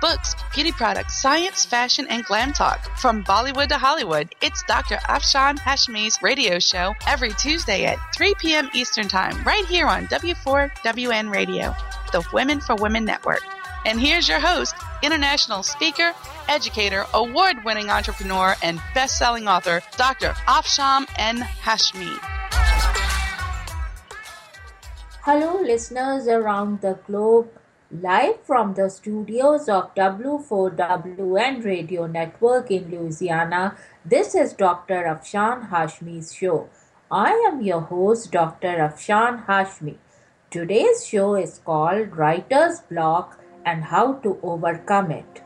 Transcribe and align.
Books, 0.00 0.34
beauty 0.54 0.72
products, 0.72 1.20
science, 1.20 1.66
fashion, 1.66 2.06
and 2.08 2.24
glam 2.24 2.54
talk. 2.54 2.98
From 2.98 3.22
Bollywood 3.22 3.68
to 3.68 3.76
Hollywood, 3.76 4.34
it's 4.40 4.62
Dr. 4.62 4.96
Afshan 4.96 5.58
Hashmi's 5.58 6.18
radio 6.22 6.58
show 6.58 6.94
every 7.06 7.32
Tuesday 7.32 7.84
at 7.84 7.98
3 8.16 8.34
p.m. 8.38 8.70
Eastern 8.72 9.08
Time, 9.08 9.42
right 9.44 9.66
here 9.66 9.86
on 9.86 10.06
W4WN 10.06 11.30
Radio, 11.30 11.74
the 12.12 12.26
Women 12.32 12.60
for 12.60 12.76
Women 12.76 13.04
Network. 13.04 13.42
And 13.84 14.00
here's 14.00 14.26
your 14.26 14.40
host, 14.40 14.74
international 15.02 15.62
speaker, 15.62 16.14
educator, 16.48 17.04
award 17.12 17.62
winning 17.66 17.90
entrepreneur, 17.90 18.56
and 18.62 18.80
best 18.94 19.18
selling 19.18 19.48
author, 19.48 19.82
Dr. 19.98 20.30
Afshan 20.48 21.06
N. 21.18 21.40
Hashmi. 21.40 22.18
Hello, 25.22 25.60
listeners 25.60 26.26
around 26.26 26.80
the 26.80 26.98
globe. 27.06 27.50
Live 27.92 28.40
from 28.42 28.74
the 28.74 28.88
studios 28.88 29.68
of 29.68 29.96
W4WN 29.96 31.64
Radio 31.64 32.06
Network 32.06 32.70
in 32.70 32.88
Louisiana, 32.88 33.76
this 34.04 34.36
is 34.36 34.52
Dr. 34.52 35.02
Afshan 35.06 35.70
Hashmi's 35.70 36.32
show. 36.32 36.68
I 37.10 37.32
am 37.48 37.62
your 37.62 37.80
host, 37.80 38.30
Dr. 38.30 38.76
Afshan 38.78 39.44
Hashmi. 39.46 39.96
Today's 40.52 41.04
show 41.04 41.34
is 41.34 41.60
called 41.64 42.16
Writer's 42.16 42.78
Block 42.82 43.40
and 43.64 43.82
How 43.82 44.12
to 44.22 44.38
Overcome 44.40 45.10
It. 45.10 45.42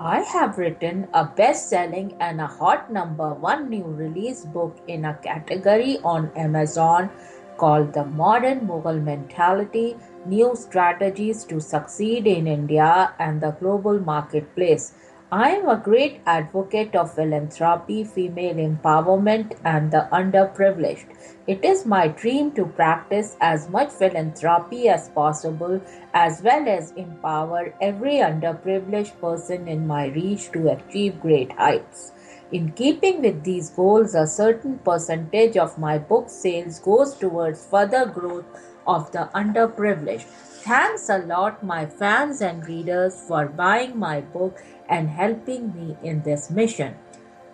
I 0.00 0.20
have 0.20 0.56
written 0.56 1.08
a 1.12 1.26
best 1.26 1.68
selling 1.68 2.16
and 2.20 2.40
a 2.40 2.46
hot 2.46 2.90
number 2.90 3.34
one 3.34 3.68
new 3.68 3.84
release 3.84 4.46
book 4.46 4.78
in 4.88 5.04
a 5.04 5.18
category 5.22 5.98
on 6.02 6.32
Amazon 6.36 7.10
called 7.58 7.92
The 7.92 8.06
Modern 8.06 8.66
Mughal 8.66 9.04
Mentality 9.04 9.96
New 10.24 10.54
Strategies 10.54 11.42
to 11.44 11.60
Succeed 11.60 12.28
in 12.28 12.46
India 12.46 13.12
and 13.18 13.40
the 13.40 13.50
Global 13.50 13.98
Marketplace. 13.98 14.94
I 15.32 15.50
am 15.50 15.68
a 15.68 15.76
great 15.76 16.20
advocate 16.26 16.94
of 16.94 17.12
philanthropy, 17.12 18.04
female 18.04 18.54
empowerment, 18.54 19.56
and 19.64 19.90
the 19.90 20.06
underprivileged. 20.12 21.06
It 21.48 21.64
is 21.64 21.86
my 21.86 22.06
dream 22.06 22.52
to 22.52 22.66
practice 22.66 23.36
as 23.40 23.68
much 23.68 23.90
philanthropy 23.90 24.88
as 24.88 25.08
possible, 25.08 25.80
as 26.14 26.40
well 26.40 26.68
as 26.68 26.92
empower 26.92 27.74
every 27.80 28.18
underprivileged 28.18 29.18
person 29.20 29.66
in 29.66 29.88
my 29.88 30.06
reach 30.06 30.52
to 30.52 30.68
achieve 30.68 31.20
great 31.20 31.50
heights. 31.52 32.12
In 32.52 32.70
keeping 32.72 33.22
with 33.22 33.42
these 33.42 33.70
goals, 33.70 34.14
a 34.14 34.26
certain 34.26 34.78
percentage 34.78 35.56
of 35.56 35.78
my 35.78 35.98
book 35.98 36.28
sales 36.28 36.78
goes 36.78 37.14
towards 37.14 37.64
further 37.66 38.04
growth 38.06 38.44
of 38.86 39.10
the 39.12 39.30
underprivileged. 39.34 40.22
Thanks 40.62 41.08
a 41.08 41.18
lot, 41.18 41.62
my 41.64 41.86
fans 41.86 42.40
and 42.40 42.66
readers, 42.66 43.20
for 43.26 43.46
buying 43.46 43.98
my 43.98 44.20
book 44.20 44.62
and 44.88 45.10
helping 45.10 45.74
me 45.74 45.96
in 46.02 46.22
this 46.22 46.50
mission. 46.50 46.96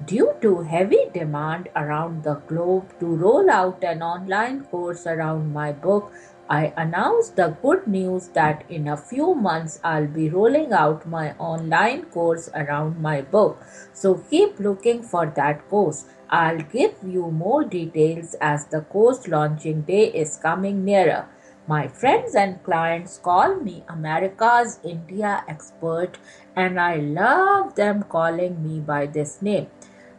Due 0.04 0.34
to 0.42 0.60
heavy 0.60 1.10
demand 1.12 1.68
around 1.74 2.22
the 2.22 2.34
globe 2.46 2.92
to 3.00 3.06
roll 3.06 3.50
out 3.50 3.82
an 3.82 4.02
online 4.02 4.64
course 4.64 5.06
around 5.06 5.52
my 5.52 5.72
book, 5.72 6.12
I 6.50 6.72
announced 6.76 7.36
the 7.36 7.56
good 7.60 7.86
news 7.86 8.28
that 8.28 8.64
in 8.70 8.88
a 8.88 8.96
few 8.96 9.34
months 9.34 9.80
I'll 9.84 10.06
be 10.06 10.30
rolling 10.30 10.72
out 10.72 11.06
my 11.06 11.34
online 11.36 12.04
course 12.06 12.48
around 12.54 13.02
my 13.02 13.20
book. 13.20 13.58
So 13.92 14.14
keep 14.30 14.58
looking 14.58 15.02
for 15.02 15.26
that 15.36 15.68
course. 15.68 16.06
I'll 16.30 16.60
give 16.60 16.94
you 17.06 17.30
more 17.30 17.64
details 17.64 18.34
as 18.40 18.66
the 18.66 18.80
course 18.82 19.26
launching 19.28 19.82
day 19.82 20.12
is 20.12 20.36
coming 20.36 20.84
nearer. 20.84 21.26
My 21.66 21.88
friends 21.88 22.34
and 22.34 22.62
clients 22.62 23.18
call 23.18 23.56
me 23.56 23.84
America's 23.88 24.78
India 24.82 25.44
expert, 25.48 26.18
and 26.56 26.80
I 26.80 26.96
love 26.96 27.74
them 27.74 28.04
calling 28.04 28.62
me 28.62 28.80
by 28.80 29.04
this 29.06 29.42
name. 29.42 29.66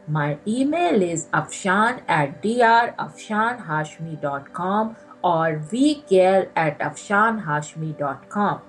My 0.06 0.38
email 0.46 1.02
is 1.02 1.26
afshan 1.32 2.02
at 2.08 2.40
drafshanhashmi.com 2.42 4.96
or 5.22 5.62
vcare 5.72 6.48
at 6.56 6.78
afshanhashmi.com. 6.78 8.60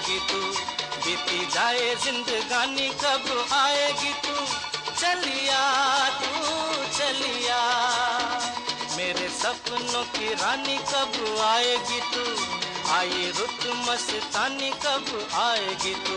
आएगी 0.00 0.18
तू। 0.18 0.40
बीती 1.06 1.46
जाए 1.46 1.94
जिंदगानी, 1.94 2.88
कब 2.88 3.48
आएगी 3.52 4.12
तू? 4.12 4.34
चलिया 5.00 6.08
तू, 6.08 6.48
चलिया। 6.98 7.60
मेरे 8.96 9.28
सपनों 9.28 10.04
की 10.04 10.34
रानी, 10.34 10.78
कब 10.78 11.38
आएगी 11.44 12.00
तू? 12.00 12.44
आई 12.92 13.32
रुत 13.38 13.90
मस्तानी, 13.90 14.70
कब 14.70 15.28
आएगी 15.34 15.94
तू? 15.94 16.16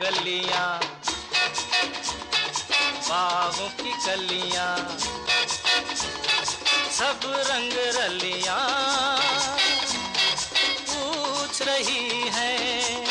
गलियाँ 0.02 0.80
बाहों 3.08 3.70
की 3.80 3.92
कलियाँ 4.06 4.72
सब 6.98 7.20
रंग 7.50 7.74
रलियाँ 7.98 8.58
पूछ 10.90 11.62
रही 11.68 12.30
हैं 12.36 13.06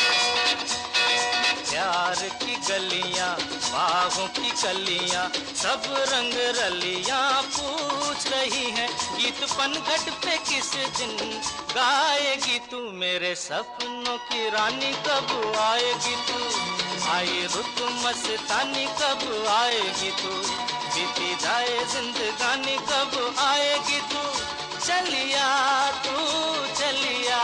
प्यार 1.69 2.27
की 2.43 2.55
गलियाँ। 2.69 3.42
बाहों 4.03 4.27
की 4.27 4.51
कलियाँ 4.51 5.29
सब 5.55 5.83
रंग 5.87 6.33
रलियाँ 6.35 7.41
पूछ 7.41 8.27
रही 8.27 8.71
हैं, 8.71 9.17
गीत 9.17 9.43
पनघट 9.43 10.09
पे 10.09 10.37
किस 10.37 10.75
दिन 10.75 11.41
गाएगी 11.75 12.59
तू 12.59 12.91
मेरे 12.91 13.35
सपनों 13.35 14.17
की 14.17 14.49
रानी, 14.49 14.91
कब 14.91 15.53
आएगी 15.59 16.15
तू? 16.15 16.39
आई 17.11 17.47
रुत 17.55 18.05
मस्तानी, 18.05 18.85
कब 18.85 19.45
आएगी 19.49 20.11
तू? 20.11 20.29
बीती 20.95 21.35
जाए 21.35 21.85
जिंदगानी, 21.85 22.75
कब 22.75 23.35
आएगी 23.39 24.01
तू? 24.01 24.29
चलिया 24.85 25.91
तू, 25.91 26.17
चलिया। 26.75 27.43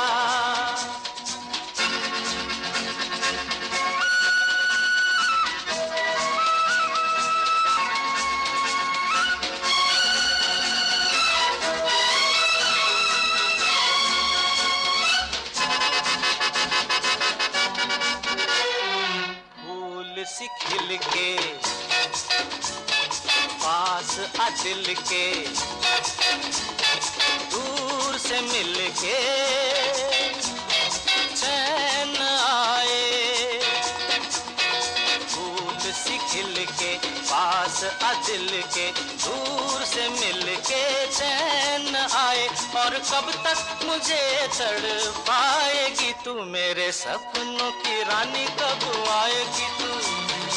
सी 20.39 20.47
खिल 20.47 20.97
के 21.03 21.29
पास 23.61 24.11
दिल 24.61 24.93
के 24.99 25.23
दूर 27.51 28.17
से 28.17 28.39
मिल 28.41 28.75
के 29.01 29.17
चैन 31.35 32.15
आए। 32.21 33.59
फूल 35.27 35.91
सी 35.91 36.17
खिल 36.29 36.65
के 36.71 36.93
पास 37.31 37.83
दिल 38.27 38.61
के 38.75 38.87
दूर 39.25 39.83
से 39.85 40.07
मिल 40.09 40.55
के 40.69 40.85
चैन 41.17 41.95
आए। 41.95 42.47
और 42.79 42.97
कब 43.11 43.31
तक 43.45 43.85
मुझे 43.85 44.47
तड़ 44.57 44.87
पाएगी 45.27 46.13
तू 46.25 46.41
मेरे 46.55 46.91
सपनों 46.91 47.71
की 47.83 48.01
रानी, 48.03 48.45
कब 48.61 49.07
आएगी 49.09 49.67
तू 49.79 49.87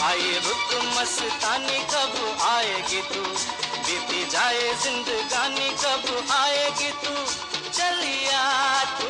आई 0.10 0.32
रुत 0.46 0.74
मस्तानी 0.98 1.80
कब 1.94 2.16
आएगी 2.50 3.02
तू 3.14 3.24
बीती 3.88 4.26
जाए 4.36 4.74
जिंदगानी 4.84 5.70
कब 5.84 6.32
आएगी 6.40 6.92
तू 7.04 7.16
चलिया 7.80 8.44
तू 9.00 9.10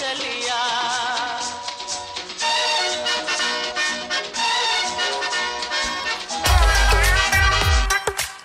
चलिया 0.00 0.60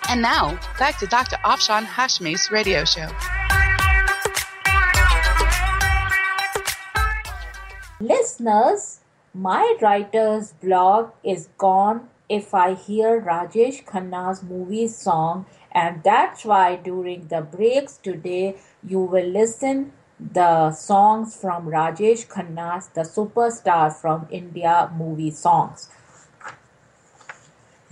And 0.08 0.22
now, 0.22 0.58
back 0.78 0.98
to 1.00 1.06
Dr. 1.06 1.36
Afshan 1.44 1.84
Hashmi's 1.84 2.48
radio 2.50 2.84
show. 2.84 3.08
Listeners, 8.00 8.89
my 9.33 9.77
writer's 9.81 10.51
block 10.53 11.15
is 11.23 11.47
gone 11.57 12.09
if 12.27 12.53
I 12.53 12.73
hear 12.73 13.21
Rajesh 13.21 13.85
Khanna's 13.85 14.43
movie 14.43 14.87
song 14.87 15.45
and 15.71 16.03
that's 16.03 16.43
why 16.43 16.75
during 16.75 17.27
the 17.27 17.41
breaks 17.41 17.95
today 17.97 18.57
you 18.85 18.99
will 18.99 19.25
listen 19.25 19.93
the 20.19 20.71
songs 20.71 21.35
from 21.35 21.65
Rajesh 21.67 22.27
Khanna's 22.27 22.87
The 22.87 23.01
Superstar 23.01 23.93
from 23.93 24.27
India 24.29 24.91
movie 24.95 25.31
songs. 25.31 25.89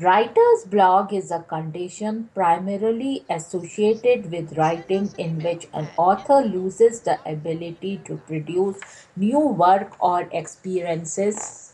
Writer's 0.01 0.63
block 0.63 1.11
is 1.11 1.29
a 1.29 1.41
condition 1.41 2.29
primarily 2.33 3.25
associated 3.29 4.31
with 4.31 4.57
writing 4.57 5.09
in 5.17 5.43
which 5.43 5.67
an 5.73 5.89
author 5.97 6.41
loses 6.41 7.01
the 7.01 7.19
ability 7.25 7.99
to 8.05 8.15
produce 8.15 8.79
new 9.17 9.39
work 9.39 9.97
or 9.99 10.29
experiences 10.31 11.73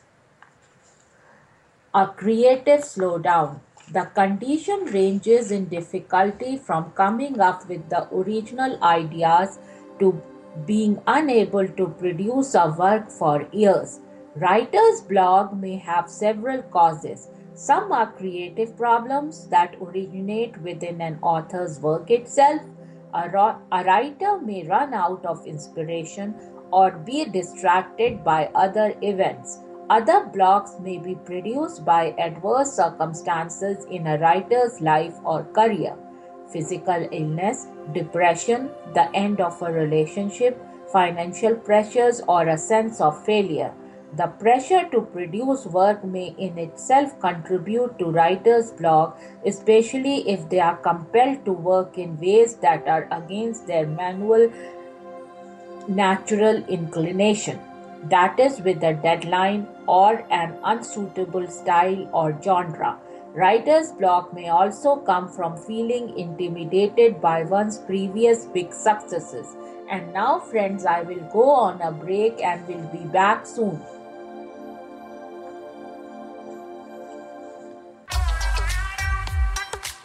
a 1.93 2.07
creative 2.07 2.79
slowdown. 2.79 3.59
The 3.91 4.05
condition 4.15 4.85
ranges 4.85 5.51
in 5.51 5.65
difficulty 5.65 6.57
from 6.57 6.93
coming 6.93 7.39
up 7.39 7.69
with 7.69 7.87
the 7.89 8.07
original 8.11 8.83
ideas 8.83 9.59
to 9.99 10.19
being 10.65 10.99
unable 11.05 11.67
to 11.67 11.87
produce 11.99 12.55
a 12.55 12.69
work 12.71 13.11
for 13.11 13.47
years. 13.51 13.99
Writer's 14.35 15.01
block 15.01 15.55
may 15.55 15.77
have 15.77 16.09
several 16.09 16.63
causes. 16.63 17.27
Some 17.55 17.93
are 17.93 18.11
creative 18.11 18.75
problems 18.75 19.47
that 19.47 19.77
originate 19.81 20.57
within 20.61 20.99
an 20.99 21.19
author's 21.21 21.79
work 21.79 22.11
itself. 22.11 22.61
A, 23.13 23.29
ro- 23.29 23.55
a 23.71 23.81
writer 23.85 24.41
may 24.41 24.67
run 24.67 24.93
out 24.93 25.25
of 25.25 25.45
inspiration 25.47 26.35
or 26.71 26.91
be 26.91 27.23
distracted 27.23 28.25
by 28.25 28.49
other 28.53 28.93
events. 29.01 29.59
Other 29.89 30.25
blocks 30.25 30.75
may 30.81 30.97
be 30.97 31.15
produced 31.15 31.85
by 31.85 32.13
adverse 32.19 32.73
circumstances 32.73 33.85
in 33.89 34.05
a 34.05 34.17
writer's 34.17 34.81
life 34.81 35.15
or 35.23 35.45
career. 35.45 35.95
Physical 36.51 37.07
illness, 37.09 37.67
depression, 37.93 38.69
the 38.93 39.09
end 39.15 39.39
of 39.39 39.61
a 39.61 39.71
relationship, 39.71 40.61
financial 40.91 41.55
pressures, 41.55 42.21
or 42.27 42.49
a 42.49 42.57
sense 42.57 42.99
of 42.99 43.23
failure. 43.23 43.73
The 44.17 44.27
pressure 44.27 44.87
to 44.91 45.01
produce 45.01 45.65
work 45.65 46.05
may 46.05 46.33
in 46.37 46.57
itself 46.57 47.19
contribute 47.19 47.99
to 47.99 48.05
writer's 48.05 48.71
block, 48.71 49.19
especially 49.45 50.29
if 50.29 50.47
they 50.47 50.61
are 50.61 50.77
compelled 50.77 51.43
to 51.43 51.51
work 51.51 51.97
in 51.97 52.17
ways 52.19 52.55
that 52.57 52.87
are 52.87 53.09
against 53.11 53.67
their 53.67 53.85
manual 53.85 54.49
natural 55.89 56.63
inclination, 56.67 57.59
that 58.05 58.39
is, 58.39 58.61
with 58.61 58.81
a 58.83 58.93
deadline 58.93 59.67
or 59.85 60.25
an 60.31 60.55
unsuitable 60.63 61.47
style 61.47 62.09
or 62.13 62.39
genre. 62.41 62.97
Writer's 63.33 63.91
block 63.91 64.33
may 64.33 64.47
also 64.47 64.95
come 64.95 65.27
from 65.27 65.57
feeling 65.57 66.17
intimidated 66.17 67.19
by 67.19 67.43
one's 67.43 67.79
previous 67.79 68.45
big 68.45 68.71
successes. 68.71 69.57
And 69.89 70.13
now, 70.13 70.39
friends, 70.39 70.85
I 70.85 71.01
will 71.01 71.27
go 71.33 71.49
on 71.49 71.81
a 71.81 71.91
break 71.91 72.41
and 72.41 72.65
will 72.65 72.87
be 72.93 73.05
back 73.09 73.45
soon. 73.45 73.81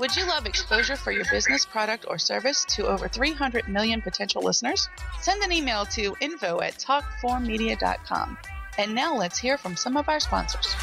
Would 0.00 0.16
you 0.16 0.26
love 0.26 0.46
exposure 0.46 0.96
for 0.96 1.12
your 1.12 1.26
business, 1.30 1.66
product, 1.66 2.06
or 2.08 2.16
service 2.16 2.64
to 2.70 2.86
over 2.86 3.06
300 3.06 3.68
million 3.68 4.00
potential 4.00 4.40
listeners? 4.40 4.88
Send 5.20 5.42
an 5.42 5.52
email 5.52 5.84
to 5.86 6.16
info 6.22 6.62
at 6.62 6.78
talk4media.com. 6.78 8.38
And 8.78 8.94
now 8.94 9.14
let's 9.14 9.38
hear 9.38 9.58
from 9.58 9.76
some 9.76 9.98
of 9.98 10.08
our 10.08 10.18
sponsors. 10.18 10.74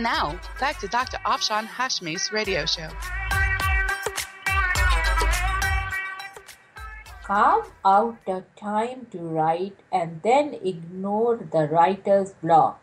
And 0.00 0.04
now, 0.04 0.40
back 0.58 0.78
to 0.78 0.88
Dr. 0.88 1.18
Afshan 1.26 1.66
Hashmi's 1.66 2.32
radio 2.32 2.64
show. 2.64 2.88
Carve 7.22 7.70
out 7.84 8.16
the 8.24 8.44
time 8.58 9.08
to 9.10 9.18
write 9.18 9.76
and 9.92 10.22
then 10.22 10.54
ignore 10.64 11.36
the 11.36 11.68
writer's 11.68 12.30
block. 12.42 12.80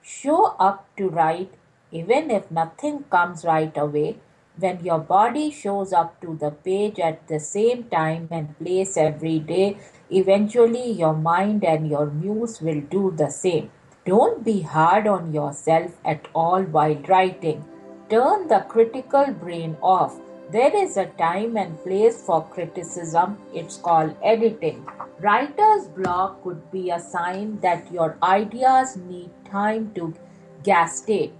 Show 0.00 0.54
up 0.60 0.86
to 0.96 1.08
write 1.08 1.54
even 1.90 2.30
if 2.30 2.48
nothing 2.52 3.02
comes 3.10 3.44
right 3.44 3.76
away. 3.76 4.18
When 4.56 4.84
your 4.84 5.00
body 5.00 5.50
shows 5.50 5.92
up 5.92 6.20
to 6.20 6.36
the 6.40 6.52
page 6.52 7.00
at 7.00 7.26
the 7.26 7.40
same 7.40 7.82
time 7.90 8.28
and 8.30 8.56
place 8.58 8.96
every 8.96 9.40
day, 9.40 9.78
eventually 10.08 10.92
your 10.92 11.14
mind 11.14 11.64
and 11.64 11.90
your 11.90 12.06
muse 12.06 12.60
will 12.60 12.80
do 12.80 13.10
the 13.10 13.28
same. 13.28 13.72
Don't 14.06 14.42
be 14.42 14.62
hard 14.62 15.06
on 15.06 15.32
yourself 15.34 15.92
at 16.06 16.26
all 16.34 16.62
while 16.62 16.94
writing. 17.06 17.64
Turn 18.08 18.48
the 18.48 18.60
critical 18.60 19.26
brain 19.26 19.76
off. 19.82 20.18
There 20.50 20.74
is 20.74 20.96
a 20.96 21.06
time 21.06 21.56
and 21.58 21.78
place 21.84 22.22
for 22.22 22.42
criticism. 22.42 23.36
It's 23.52 23.76
called 23.76 24.16
editing. 24.22 24.86
Writer's 25.20 25.86
block 25.86 26.42
could 26.42 26.70
be 26.72 26.90
a 26.90 26.98
sign 26.98 27.60
that 27.60 27.92
your 27.92 28.16
ideas 28.22 28.96
need 28.96 29.30
time 29.44 29.92
to 29.94 30.14
gestate. 30.62 31.32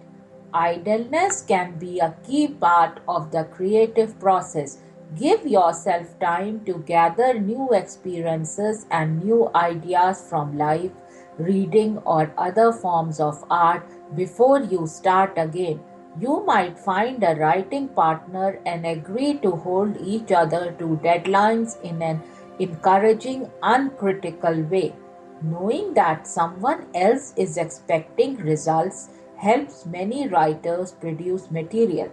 Idleness 0.53 1.43
can 1.43 1.79
be 1.79 1.99
a 1.99 2.15
key 2.27 2.49
part 2.49 3.01
of 3.09 3.31
the 3.33 3.45
creative 3.45 4.21
process. 4.21 4.79
Give 5.19 5.47
yourself 5.47 6.19
time 6.21 6.65
to 6.67 6.75
gather 6.87 7.35
new 7.35 7.71
experiences 7.73 8.87
and 8.91 9.25
new 9.25 9.51
ideas 9.55 10.25
from 10.29 10.57
life, 10.59 10.93
reading, 11.41 11.99
or 11.99 12.33
other 12.37 12.73
forms 12.73 13.21
of 13.21 13.45
art 13.51 13.83
before 14.15 14.61
you 14.61 14.87
start 14.87 15.33
again. 15.37 15.81
You 16.19 16.45
might 16.45 16.79
find 16.79 17.23
a 17.23 17.35
writing 17.35 17.89
partner 17.89 18.61
and 18.67 18.85
agree 18.85 19.35
to 19.39 19.53
hold 19.53 19.97
each 20.01 20.33
other 20.33 20.73
to 20.79 20.99
deadlines 21.05 21.81
in 21.83 22.03
an 22.03 22.23
encouraging, 22.59 23.51
uncritical 23.63 24.63
way. 24.63 24.95
Knowing 25.43 25.95
that 25.95 26.27
someone 26.27 26.87
else 26.95 27.33
is 27.37 27.57
expecting 27.57 28.37
results 28.37 29.09
helps 29.37 29.87
many 29.87 30.29
writers 30.29 30.93
produce 30.93 31.51
material. 31.51 32.11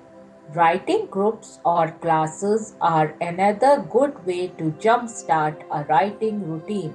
Writing 0.54 1.08
groups 1.08 1.60
or 1.66 1.92
classes 1.92 2.76
are 2.80 3.14
another 3.20 3.86
good 3.92 4.26
way 4.26 4.48
to 4.60 4.72
jumpstart 4.80 5.62
a 5.72 5.84
writing 5.86 6.48
routine. 6.48 6.94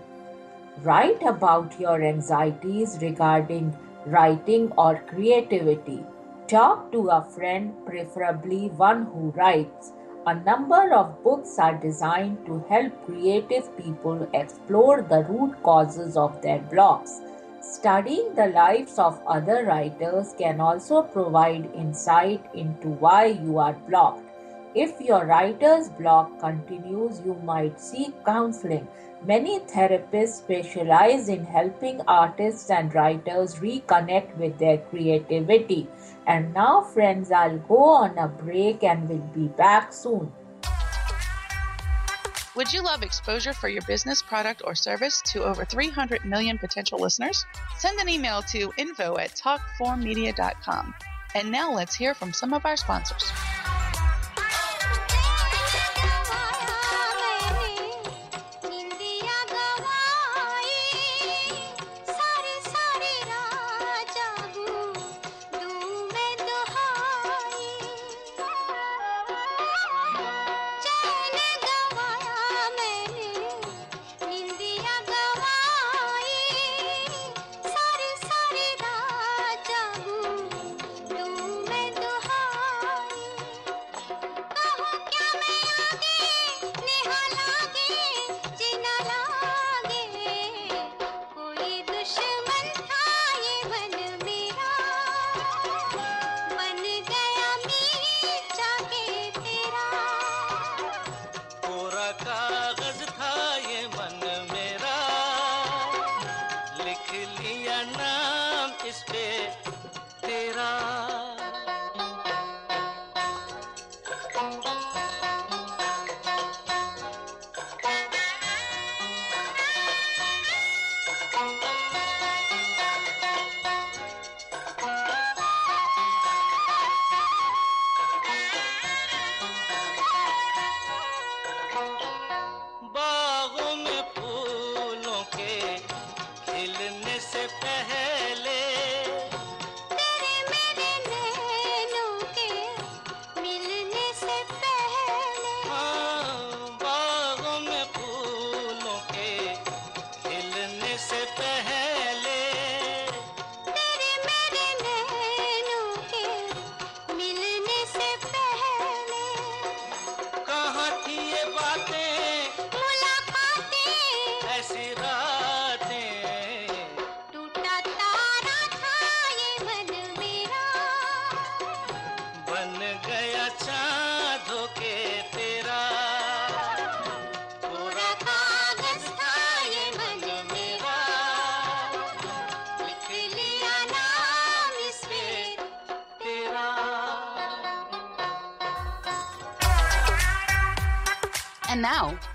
Write 0.85 1.23
about 1.23 1.79
your 1.79 2.03
anxieties 2.03 2.99
regarding 3.01 3.77
writing 4.05 4.73
or 4.77 5.01
creativity. 5.07 6.05
Talk 6.49 6.91
to 6.91 7.09
a 7.09 7.23
friend, 7.23 7.73
preferably 7.87 8.67
one 8.71 9.05
who 9.05 9.31
writes. 9.37 9.93
A 10.27 10.35
number 10.35 10.93
of 10.93 11.23
books 11.23 11.57
are 11.61 11.77
designed 11.77 12.45
to 12.47 12.65
help 12.69 12.93
creative 13.05 13.77
people 13.77 14.29
explore 14.35 15.03
the 15.03 15.23
root 15.29 15.63
causes 15.63 16.17
of 16.17 16.43
their 16.43 16.59
blocks. 16.59 17.21
Studying 17.61 18.35
the 18.35 18.49
lives 18.49 18.99
of 18.99 19.23
other 19.25 19.65
writers 19.65 20.35
can 20.37 20.61
also 20.61 21.03
provide 21.03 21.71
insight 21.77 22.45
into 22.55 22.89
why 22.89 23.27
you 23.27 23.59
are 23.59 23.75
blocked. 23.89 24.25
If 24.75 25.01
your 25.01 25.27
writer's 25.27 25.91
block 25.91 26.41
continues, 26.41 27.21
you 27.25 27.35
might 27.45 27.81
seek 27.81 28.25
counseling. 28.25 28.89
Many 29.25 29.61
therapists 29.61 30.39
specialize 30.39 31.29
in 31.29 31.45
helping 31.45 32.01
artists 32.09 32.71
and 32.71 32.93
writers 32.93 33.55
reconnect 33.61 34.37
with 34.37 34.59
their 34.59 34.79
creativity. 34.79 35.87
And 36.27 36.53
now, 36.53 36.83
friends, 36.83 37.31
I'll 37.31 37.59
go 37.59 37.85
on 37.85 38.19
a 38.19 38.27
break 38.27 38.83
and 38.83 39.09
we'll 39.09 39.19
be 39.19 39.47
back 39.47 39.93
soon. 39.93 40.33
Would 42.57 42.73
you 42.73 42.83
love 42.83 43.03
exposure 43.03 43.55
for 43.55 43.69
your 43.69 43.83
business, 43.83 44.23
product, 44.23 44.63
or 44.65 44.75
service 44.75 45.23
to 45.33 45.45
over 45.45 45.65
300 45.65 46.25
million 46.25 46.59
potential 46.59 46.99
listeners? 46.99 47.47
Send 47.79 47.99
an 48.01 48.09
email 48.09 48.43
to 48.51 48.73
info 48.77 49.17
at 49.19 49.37
talk4media.com. 49.37 50.95
And 51.35 51.51
now 51.51 51.73
let's 51.73 51.95
hear 51.95 52.13
from 52.13 52.33
some 52.33 52.53
of 52.53 52.67
our 52.67 52.77
sponsors. 52.77 53.33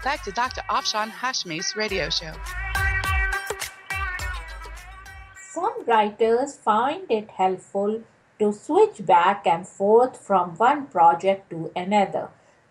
Back 0.08 0.24
to 0.24 0.32
Dr. 0.32 0.62
Afshan 0.70 1.10
Hashmi's 1.10 1.76
radio 1.76 2.10
show. 2.10 2.32
Some 5.54 5.84
writers 5.86 6.56
find 6.56 7.12
it 7.12 7.32
helpful 7.32 8.04
to 8.40 8.54
switch 8.54 9.06
back 9.06 9.46
and 9.46 9.68
forth 9.68 10.16
from 10.18 10.52
one 10.52 10.86
project 10.86 11.50
to 11.50 11.74
another. 11.76 12.30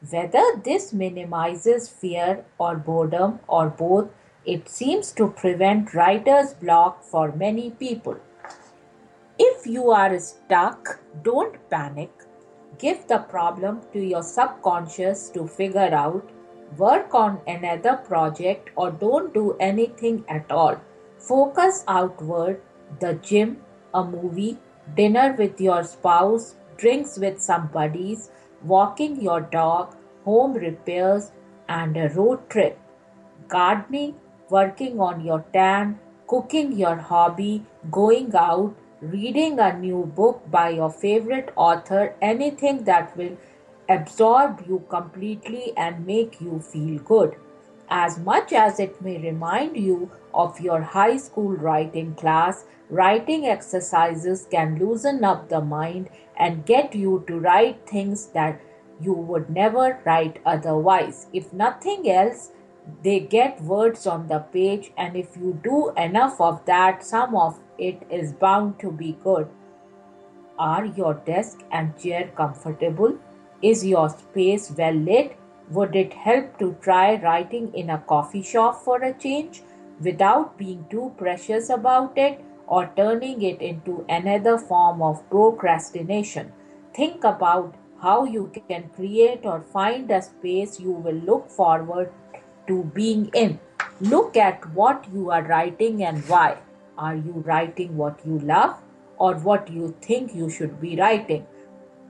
Whether 0.08 0.44
this 0.64 0.94
minimizes 0.94 1.90
fear 1.90 2.46
or 2.56 2.76
boredom 2.76 3.40
or 3.48 3.68
both, 3.68 4.08
it 4.46 4.70
seems 4.70 5.12
to 5.12 5.28
prevent 5.28 5.92
writer's 5.92 6.54
block 6.54 7.04
for 7.04 7.32
many 7.32 7.70
people. 7.70 8.16
If 9.38 9.66
you 9.66 9.90
are 9.90 10.18
stuck, 10.20 11.00
don't 11.22 11.60
panic. 11.68 12.10
Give 12.78 13.06
the 13.06 13.18
problem 13.18 13.82
to 13.92 14.00
your 14.00 14.22
subconscious 14.22 15.28
to 15.36 15.46
figure 15.46 15.94
out. 16.06 16.32
Work 16.76 17.14
on 17.14 17.40
another 17.46 17.96
project 17.96 18.70
or 18.76 18.90
don't 18.90 19.32
do 19.32 19.56
anything 19.58 20.24
at 20.28 20.50
all. 20.50 20.80
Focus 21.18 21.84
outward 21.88 22.60
the 23.00 23.14
gym, 23.14 23.58
a 23.94 24.04
movie, 24.04 24.58
dinner 24.94 25.34
with 25.38 25.60
your 25.60 25.84
spouse, 25.84 26.54
drinks 26.76 27.18
with 27.18 27.40
some 27.40 27.68
buddies, 27.68 28.30
walking 28.62 29.20
your 29.20 29.40
dog, 29.40 29.96
home 30.24 30.52
repairs, 30.54 31.32
and 31.68 31.96
a 31.96 32.08
road 32.10 32.48
trip. 32.50 32.78
Gardening, 33.48 34.14
working 34.50 35.00
on 35.00 35.24
your 35.24 35.44
tan, 35.52 35.98
cooking 36.26 36.72
your 36.72 36.96
hobby, 36.96 37.64
going 37.90 38.34
out, 38.34 38.74
reading 39.00 39.58
a 39.58 39.76
new 39.78 40.04
book 40.16 40.42
by 40.50 40.70
your 40.70 40.90
favorite 40.90 41.52
author, 41.56 42.14
anything 42.20 42.84
that 42.84 43.16
will 43.16 43.36
absorb 43.88 44.64
you 44.68 44.84
completely 44.88 45.72
and 45.76 46.06
make 46.06 46.40
you 46.40 46.60
feel 46.60 46.98
good. 47.00 47.36
As 47.88 48.18
much 48.18 48.52
as 48.52 48.80
it 48.80 49.00
may 49.00 49.18
remind 49.18 49.76
you 49.76 50.10
of 50.34 50.60
your 50.60 50.82
high 50.82 51.16
school 51.16 51.52
writing 51.52 52.14
class, 52.14 52.64
writing 52.90 53.46
exercises 53.46 54.46
can 54.50 54.78
loosen 54.78 55.22
up 55.24 55.48
the 55.48 55.60
mind 55.60 56.10
and 56.36 56.66
get 56.66 56.94
you 56.94 57.24
to 57.28 57.38
write 57.38 57.88
things 57.88 58.26
that 58.28 58.60
you 59.00 59.12
would 59.12 59.50
never 59.50 60.00
write 60.04 60.40
otherwise. 60.44 61.26
If 61.32 61.52
nothing 61.52 62.10
else, 62.10 62.50
they 63.02 63.20
get 63.20 63.60
words 63.62 64.06
on 64.06 64.28
the 64.28 64.38
page, 64.38 64.92
and 64.96 65.16
if 65.16 65.36
you 65.36 65.60
do 65.62 65.92
enough 65.96 66.40
of 66.40 66.64
that, 66.66 67.04
some 67.04 67.34
of 67.34 67.58
it 67.78 68.02
is 68.10 68.32
bound 68.32 68.78
to 68.80 68.90
be 68.90 69.18
good. 69.22 69.48
Are 70.58 70.84
your 70.84 71.14
desk 71.14 71.62
and 71.70 71.98
chair 71.98 72.30
comfortable? 72.36 73.18
Is 73.62 73.86
your 73.86 74.10
space 74.10 74.70
well 74.76 74.94
lit? 74.94 75.36
Would 75.70 75.96
it 75.96 76.12
help 76.12 76.58
to 76.58 76.76
try 76.80 77.20
writing 77.22 77.72
in 77.74 77.90
a 77.90 77.98
coffee 77.98 78.42
shop 78.42 78.82
for 78.82 79.02
a 79.02 79.12
change 79.14 79.62
without 80.00 80.58
being 80.58 80.84
too 80.90 81.12
precious 81.16 81.70
about 81.70 82.18
it 82.18 82.44
or 82.66 82.90
turning 82.96 83.42
it 83.42 83.62
into 83.62 84.04
another 84.08 84.58
form 84.58 85.00
of 85.00 85.28
procrastination? 85.30 86.52
Think 86.94 87.24
about 87.24 87.74
how 88.02 88.24
you 88.24 88.52
can 88.68 88.90
create 88.94 89.40
or 89.44 89.62
find 89.62 90.10
a 90.10 90.20
space 90.20 90.78
you 90.78 90.92
will 90.92 91.14
look 91.14 91.48
forward 91.48 92.12
to 92.66 92.84
being 92.94 93.30
in. 93.34 93.58
Look 94.00 94.36
at 94.36 94.70
what 94.74 95.06
you 95.12 95.30
are 95.30 95.42
writing 95.42 96.04
and 96.04 96.22
why. 96.28 96.58
Are 96.98 97.16
you 97.16 97.42
writing 97.46 97.96
what 97.96 98.20
you 98.26 98.38
love 98.38 98.76
or 99.18 99.34
what 99.36 99.70
you 99.70 99.94
think 100.02 100.34
you 100.34 100.50
should 100.50 100.80
be 100.80 100.96
writing? 100.96 101.46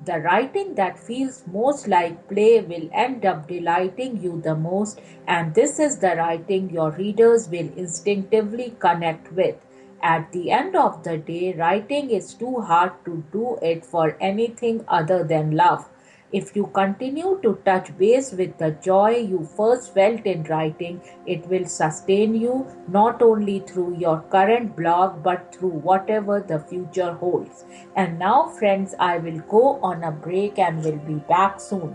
The 0.05 0.21
writing 0.21 0.75
that 0.77 0.99
feels 0.99 1.45
most 1.47 1.89
like 1.89 2.29
play 2.29 2.61
will 2.61 2.89
end 2.93 3.25
up 3.25 3.49
delighting 3.49 4.23
you 4.23 4.41
the 4.41 4.55
most, 4.55 5.01
and 5.27 5.55
this 5.55 5.79
is 5.81 5.99
the 5.99 6.15
writing 6.17 6.71
your 6.71 6.91
readers 6.93 7.49
will 7.49 7.71
instinctively 7.77 8.77
connect 8.79 9.33
with. 9.33 9.57
At 10.03 10.31
the 10.31 10.53
end 10.53 10.77
of 10.77 11.03
the 11.03 11.17
day, 11.19 11.55
writing 11.55 12.11
is 12.11 12.35
too 12.35 12.61
hard 12.61 12.93
to 13.07 13.25
do 13.33 13.59
it 13.63 13.85
for 13.85 14.17
anything 14.21 14.85
other 14.87 15.25
than 15.25 15.57
love. 15.57 15.89
If 16.33 16.57
you 16.57 16.67
continue 16.75 17.39
to 17.43 17.61
touch 17.65 17.97
base 17.97 18.33
with 18.33 18.59
the 18.59 18.73
joy 18.83 19.11
you 19.11 19.49
first 19.57 19.95
felt 19.95 20.27
in 20.27 20.43
writing, 20.45 21.01
it 21.25 21.47
will 21.47 21.67
sustain 21.67 22.35
you 22.35 22.67
not 22.89 23.23
only 23.23 23.61
through 23.61 23.97
your 23.97 24.23
current 24.23 24.75
blog 24.77 25.23
but 25.23 25.55
through 25.55 25.77
whatever 25.91 26.41
the 26.41 26.59
future 26.59 27.12
holds. 27.12 27.65
And 27.95 28.19
now, 28.19 28.49
friends, 28.49 28.95
I 28.99 29.19
will 29.19 29.39
go 29.49 29.79
on 29.83 30.03
a 30.03 30.11
break 30.11 30.59
and 30.59 30.85
will 30.85 30.99
be 30.99 31.15
back 31.15 31.61
soon. 31.61 31.95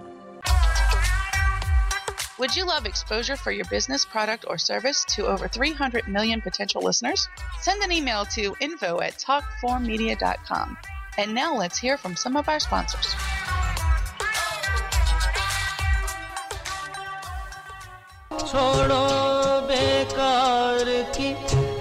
Would 2.39 2.55
you 2.55 2.65
love 2.65 2.85
exposure 2.85 3.35
for 3.35 3.51
your 3.51 3.65
business, 3.65 4.05
product, 4.05 4.45
or 4.47 4.57
service 4.57 5.05
to 5.09 5.27
over 5.27 5.47
300 5.47 6.07
million 6.07 6.41
potential 6.41 6.81
listeners? 6.81 7.27
Send 7.59 7.83
an 7.83 7.91
email 7.91 8.25
to 8.25 8.55
info 8.61 9.01
at 9.01 9.17
talk4media.com. 9.17 10.77
And 11.17 11.35
now 11.35 11.55
let's 11.55 11.77
hear 11.77 11.97
from 11.97 12.15
some 12.15 12.37
of 12.37 12.47
our 12.47 12.59
sponsors. 12.59 13.13
छोड़ो 18.41 19.03
बेकार 19.67 20.85
की 21.17 21.29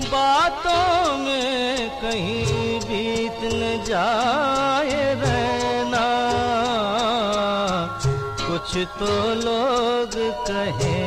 बातों 0.07 1.19
में 1.19 1.91
कहीं 2.01 2.81
बीत 2.81 3.39
न 3.55 3.83
जाए 3.87 5.03
रहना। 5.23 6.07
कुछ 8.47 8.77
तो 8.99 9.13
लोग 9.45 10.15
कहेंगे 10.47 11.00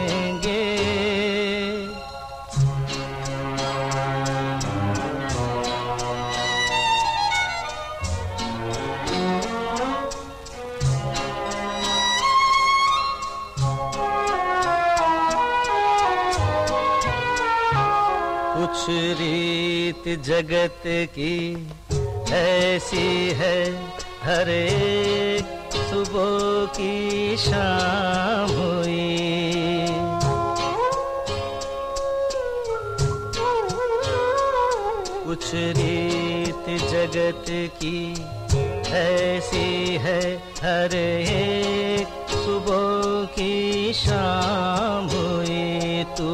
रीत 20.06 20.20
जगत 20.20 20.84
की 20.86 21.68
ऐसी 22.34 23.32
है 23.40 23.60
हर 24.24 24.50
सुबह 25.76 26.66
की 26.78 27.38
शाम 27.38 28.52
हुई। 28.52 29.16
कुछ 35.24 35.52
रीत 35.80 36.70
जगत 36.92 37.46
की 37.80 37.98
ऐसी 38.94 39.98
है 40.06 40.22
हर 40.60 40.96
एक 40.96 42.28
सुबह 42.36 43.26
की 43.36 43.94
शाम 43.94 45.08
हुई। 45.16 46.04
तू 46.18 46.32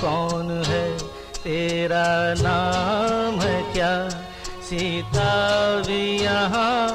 कौन 0.00 0.62
है 0.66 1.07
तेरा 1.48 2.08
नाम 2.38 3.40
है 3.40 3.60
क्या? 3.72 3.92
सीता 4.62 5.30
भी 5.80 6.00
यहाँ 6.22 6.88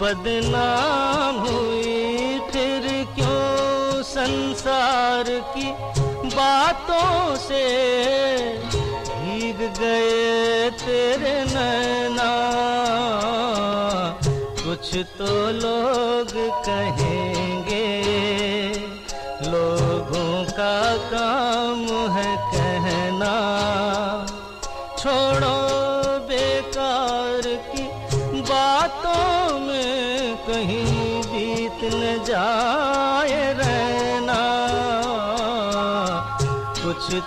बदनाम 0.00 1.40
हुई। 1.40 2.38
फिर 2.50 2.86
क्यों 3.14 4.02
संसार 4.02 5.28
की 5.52 5.68
बातों 6.26 7.36
से 7.36 7.62
भीग 9.10 9.60
गए 9.80 10.70
तेरे 10.80 11.36
नैना? 11.44 12.30
कुछ 14.64 14.96
तो 15.18 15.32
लोग 15.58 16.32
कहेंगे, 16.64 17.86
लोगों 19.50 20.44
का 20.52 20.96
काम 21.12 21.84
है 22.12 22.29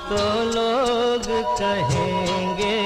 तो 0.02 0.44
लोग 0.54 1.26
कहेंगे 1.58 2.76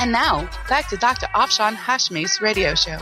And 0.00 0.12
now, 0.12 0.48
back 0.68 0.88
to 0.88 0.96
Dr. 0.96 1.26
Afshan 1.34 1.74
Hashmi's 1.74 2.40
radio 2.40 2.74
show. 2.74 2.98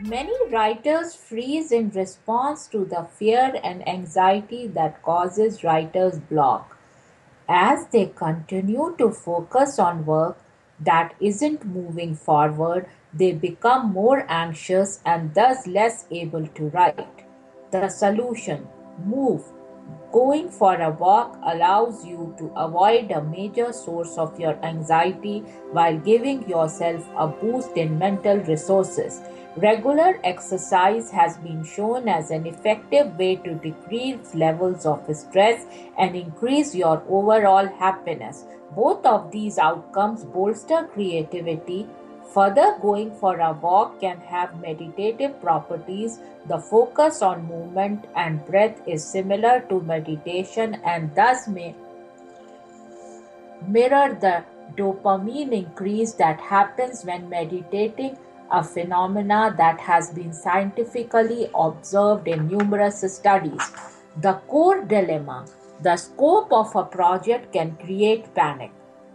Many 0.00 0.34
writers 0.50 1.14
freeze 1.14 1.70
in 1.70 1.90
response 1.90 2.66
to 2.68 2.84
the 2.84 3.06
fear 3.18 3.52
and 3.62 3.86
anxiety 3.86 4.66
that 4.68 5.02
causes 5.02 5.62
writer's 5.62 6.18
block. 6.18 6.71
As 7.49 7.87
they 7.87 8.05
continue 8.05 8.95
to 8.97 9.11
focus 9.11 9.77
on 9.77 10.05
work 10.05 10.37
that 10.79 11.13
isn't 11.19 11.65
moving 11.65 12.15
forward, 12.15 12.87
they 13.13 13.31
become 13.31 13.91
more 13.91 14.25
anxious 14.29 15.01
and 15.05 15.33
thus 15.33 15.67
less 15.67 16.05
able 16.09 16.47
to 16.47 16.69
write. 16.69 17.25
The 17.71 17.89
solution 17.89 18.67
move. 19.05 19.43
Going 20.13 20.49
for 20.49 20.75
a 20.75 20.91
walk 20.91 21.37
allows 21.43 22.05
you 22.05 22.33
to 22.37 22.51
avoid 22.55 23.11
a 23.11 23.21
major 23.21 23.73
source 23.73 24.17
of 24.17 24.39
your 24.39 24.57
anxiety 24.63 25.39
while 25.71 25.97
giving 25.97 26.47
yourself 26.47 27.05
a 27.17 27.27
boost 27.27 27.75
in 27.75 27.97
mental 27.97 28.37
resources. 28.37 29.21
Regular 29.55 30.19
exercise 30.23 31.11
has 31.11 31.37
been 31.37 31.63
shown 31.63 32.09
as 32.09 32.31
an 32.31 32.47
effective 32.47 33.15
way 33.19 33.35
to 33.35 33.53
decrease 33.53 34.33
levels 34.33 34.83
of 34.83 35.05
stress 35.15 35.65
and 35.95 36.15
increase 36.15 36.73
your 36.73 37.03
overall 37.07 37.67
happiness. 37.67 38.45
Both 38.75 39.05
of 39.05 39.31
these 39.31 39.59
outcomes 39.59 40.23
bolster 40.23 40.89
creativity. 40.91 41.87
Further, 42.33 42.79
going 42.81 43.13
for 43.17 43.37
a 43.39 43.53
walk 43.53 44.01
can 44.01 44.19
have 44.21 44.59
meditative 44.59 45.39
properties. 45.39 46.17
The 46.47 46.57
focus 46.57 47.21
on 47.21 47.45
movement 47.45 48.05
and 48.15 48.43
breath 48.47 48.81
is 48.87 49.05
similar 49.05 49.59
to 49.69 49.81
meditation 49.81 50.81
and 50.83 51.13
thus 51.13 51.47
may 51.47 51.75
mirror 53.67 54.17
the 54.19 54.43
dopamine 54.75 55.51
increase 55.51 56.13
that 56.13 56.39
happens 56.41 57.03
when 57.03 57.29
meditating, 57.29 58.17
a 58.53 58.63
phenomena 58.63 59.53
that 59.57 59.81
has 59.81 60.09
been 60.11 60.31
scientifically 60.31 61.49
observed 61.53 62.29
in 62.29 62.47
numerous 62.47 63.01
studies. 63.15 63.71
The 64.21 64.33
core 64.47 64.81
dilemma 64.85 65.45
the 65.83 65.97
scope 65.97 66.53
of 66.53 66.73
a 66.75 66.83
project 66.83 67.51
can 67.51 67.75
create 67.77 68.33
panic. 68.33 68.71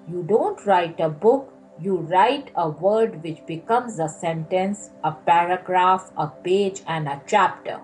You 0.07 0.23
don't 0.23 0.65
write 0.67 1.01
a 1.01 1.09
book, 1.09 1.51
you 1.81 1.97
write 1.97 2.51
a 2.57 2.69
word 2.69 3.23
which 3.23 3.47
becomes 3.47 3.99
a 3.99 4.09
sentence, 4.09 4.91
a 5.03 5.13
paragraph, 5.13 6.11
a 6.19 6.27
page, 6.27 6.83
and 6.87 7.09
a 7.09 7.23
chapter. 7.27 7.81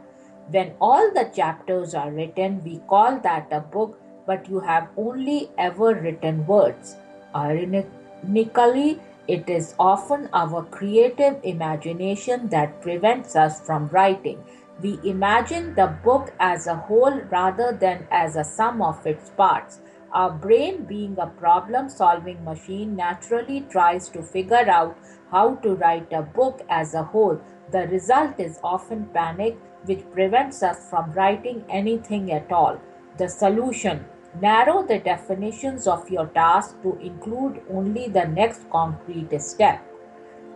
When 0.50 0.72
all 0.80 1.10
the 1.14 1.30
chapters 1.34 1.94
are 1.94 2.10
written, 2.10 2.62
we 2.62 2.80
call 2.88 3.20
that 3.20 3.48
a 3.52 3.60
book, 3.60 3.98
but 4.26 4.50
you 4.50 4.60
have 4.60 4.88
only 4.98 5.50
ever 5.56 5.94
written 5.94 6.46
words. 6.46 6.96
Ironically, 7.34 9.00
it 9.26 9.48
is 9.48 9.74
often 9.78 10.28
our 10.34 10.64
creative 10.64 11.40
imagination 11.42 12.48
that 12.48 12.82
prevents 12.82 13.34
us 13.34 13.60
from 13.60 13.88
writing. 13.88 14.44
We 14.82 15.00
imagine 15.04 15.74
the 15.74 15.96
book 16.04 16.32
as 16.40 16.66
a 16.66 16.76
whole 16.76 17.20
rather 17.30 17.72
than 17.72 18.06
as 18.10 18.36
a 18.36 18.44
sum 18.44 18.82
of 18.82 19.06
its 19.06 19.30
parts. 19.30 19.80
Our 20.12 20.30
brain, 20.30 20.84
being 20.84 21.16
a 21.18 21.26
problem 21.26 21.88
solving 21.88 22.44
machine, 22.44 22.94
naturally 22.94 23.62
tries 23.70 24.08
to 24.10 24.22
figure 24.22 24.68
out 24.68 24.96
how 25.30 25.56
to 25.56 25.74
write 25.74 26.12
a 26.12 26.22
book 26.22 26.60
as 26.68 26.94
a 26.94 27.02
whole. 27.02 27.40
The 27.72 27.88
result 27.88 28.38
is 28.38 28.60
often 28.62 29.06
panic, 29.06 29.56
which 29.84 30.08
prevents 30.12 30.62
us 30.62 30.88
from 30.88 31.12
writing 31.12 31.64
anything 31.68 32.30
at 32.30 32.52
all. 32.52 32.78
The 33.16 33.28
solution 33.28 34.04
narrow 34.40 34.82
the 34.82 34.98
definitions 34.98 35.86
of 35.86 36.08
your 36.10 36.26
task 36.26 36.80
to 36.82 36.98
include 36.98 37.62
only 37.70 38.08
the 38.08 38.26
next 38.26 38.68
concrete 38.70 39.40
step. 39.40 39.82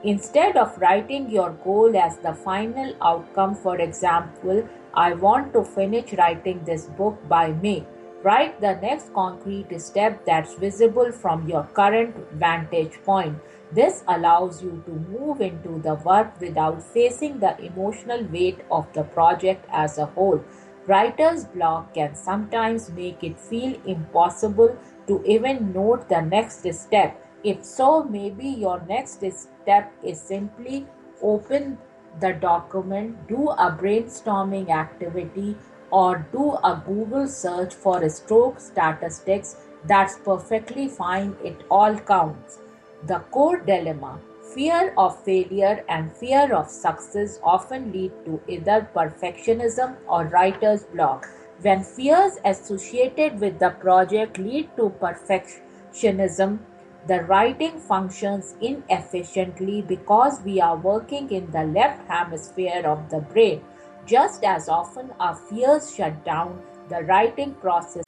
Instead 0.04 0.56
of 0.56 0.78
writing 0.78 1.28
your 1.28 1.50
goal 1.64 1.96
as 1.96 2.18
the 2.18 2.32
final 2.32 2.94
outcome, 3.02 3.54
for 3.54 3.80
example, 3.80 4.68
I 4.94 5.14
want 5.14 5.52
to 5.52 5.64
finish 5.64 6.12
writing 6.12 6.62
this 6.64 6.86
book 6.86 7.16
by 7.28 7.52
May. 7.52 7.84
Write 8.22 8.60
the 8.60 8.74
next 8.76 9.12
concrete 9.14 9.76
step 9.80 10.24
that's 10.24 10.54
visible 10.54 11.12
from 11.12 11.48
your 11.48 11.64
current 11.72 12.16
vantage 12.32 12.94
point. 13.04 13.38
This 13.72 14.02
allows 14.08 14.62
you 14.62 14.82
to 14.86 14.92
move 14.92 15.40
into 15.40 15.78
the 15.80 15.94
work 15.94 16.40
without 16.40 16.82
facing 16.82 17.38
the 17.38 17.56
emotional 17.60 18.24
weight 18.24 18.58
of 18.70 18.92
the 18.92 19.04
project 19.04 19.64
as 19.70 19.98
a 19.98 20.06
whole. 20.06 20.42
Writer's 20.88 21.44
block 21.44 21.92
can 21.92 22.14
sometimes 22.14 22.90
make 22.90 23.22
it 23.22 23.38
feel 23.38 23.78
impossible 23.84 24.74
to 25.06 25.22
even 25.24 25.72
note 25.72 26.08
the 26.08 26.22
next 26.22 26.66
step. 26.72 27.22
If 27.44 27.62
so, 27.62 28.04
maybe 28.04 28.46
your 28.46 28.80
next 28.88 29.22
step 29.22 29.92
is 30.02 30.18
simply 30.18 30.86
open 31.20 31.76
the 32.20 32.32
document, 32.32 33.28
do 33.28 33.50
a 33.50 33.70
brainstorming 33.70 34.70
activity, 34.70 35.56
or 35.90 36.26
do 36.32 36.54
a 36.64 36.82
Google 36.86 37.28
search 37.28 37.74
for 37.74 38.08
stroke 38.08 38.58
statistics. 38.58 39.56
That's 39.84 40.16
perfectly 40.16 40.88
fine, 40.88 41.36
it 41.44 41.64
all 41.70 41.98
counts. 41.98 42.58
The 43.06 43.18
core 43.30 43.60
dilemma 43.60 44.20
fear 44.58 44.92
of 44.98 45.16
failure 45.24 45.84
and 45.88 46.12
fear 46.20 46.52
of 46.52 46.68
success 46.68 47.38
often 47.44 47.92
lead 47.92 48.10
to 48.24 48.40
either 48.48 48.78
perfectionism 48.92 49.94
or 50.08 50.24
writer's 50.24 50.82
block. 50.82 51.28
When 51.60 51.84
fears 51.84 52.38
associated 52.44 53.38
with 53.38 53.60
the 53.60 53.70
project 53.70 54.36
lead 54.36 54.68
to 54.76 54.90
perfectionism, 55.04 56.58
the 57.06 57.20
writing 57.30 57.78
functions 57.78 58.56
inefficiently 58.60 59.82
because 59.82 60.40
we 60.44 60.60
are 60.60 60.76
working 60.76 61.30
in 61.30 61.48
the 61.52 61.62
left 61.62 62.08
hemisphere 62.08 62.82
of 62.84 63.08
the 63.10 63.20
brain. 63.20 63.62
Just 64.06 64.42
as 64.42 64.68
often, 64.68 65.12
our 65.20 65.36
fears 65.36 65.94
shut 65.94 66.24
down 66.24 66.60
the 66.88 67.04
writing 67.04 67.54
process. 67.54 68.07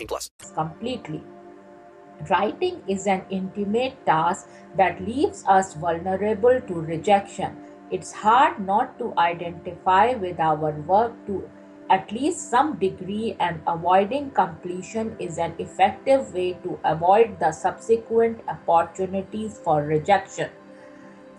plus. 0.05 0.31
completely. 0.55 1.23
Writing 2.29 2.83
is 2.87 3.07
an 3.07 3.23
intimate 3.29 4.05
task 4.05 4.47
that 4.75 5.01
leaves 5.05 5.43
us 5.47 5.73
vulnerable 5.73 6.61
to 6.61 6.73
rejection. 6.73 7.57
It's 7.89 8.11
hard 8.11 8.65
not 8.65 8.99
to 8.99 9.13
identify 9.17 10.13
with 10.13 10.39
our 10.39 10.71
work 10.71 11.13
to 11.27 11.49
at 11.89 12.11
least 12.11 12.49
some 12.49 12.77
degree, 12.79 13.35
and 13.39 13.59
avoiding 13.67 14.31
completion 14.31 15.15
is 15.19 15.37
an 15.37 15.53
effective 15.59 16.33
way 16.33 16.53
to 16.63 16.79
avoid 16.85 17.37
the 17.39 17.51
subsequent 17.51 18.39
opportunities 18.47 19.59
for 19.61 19.83
rejection. 19.83 20.49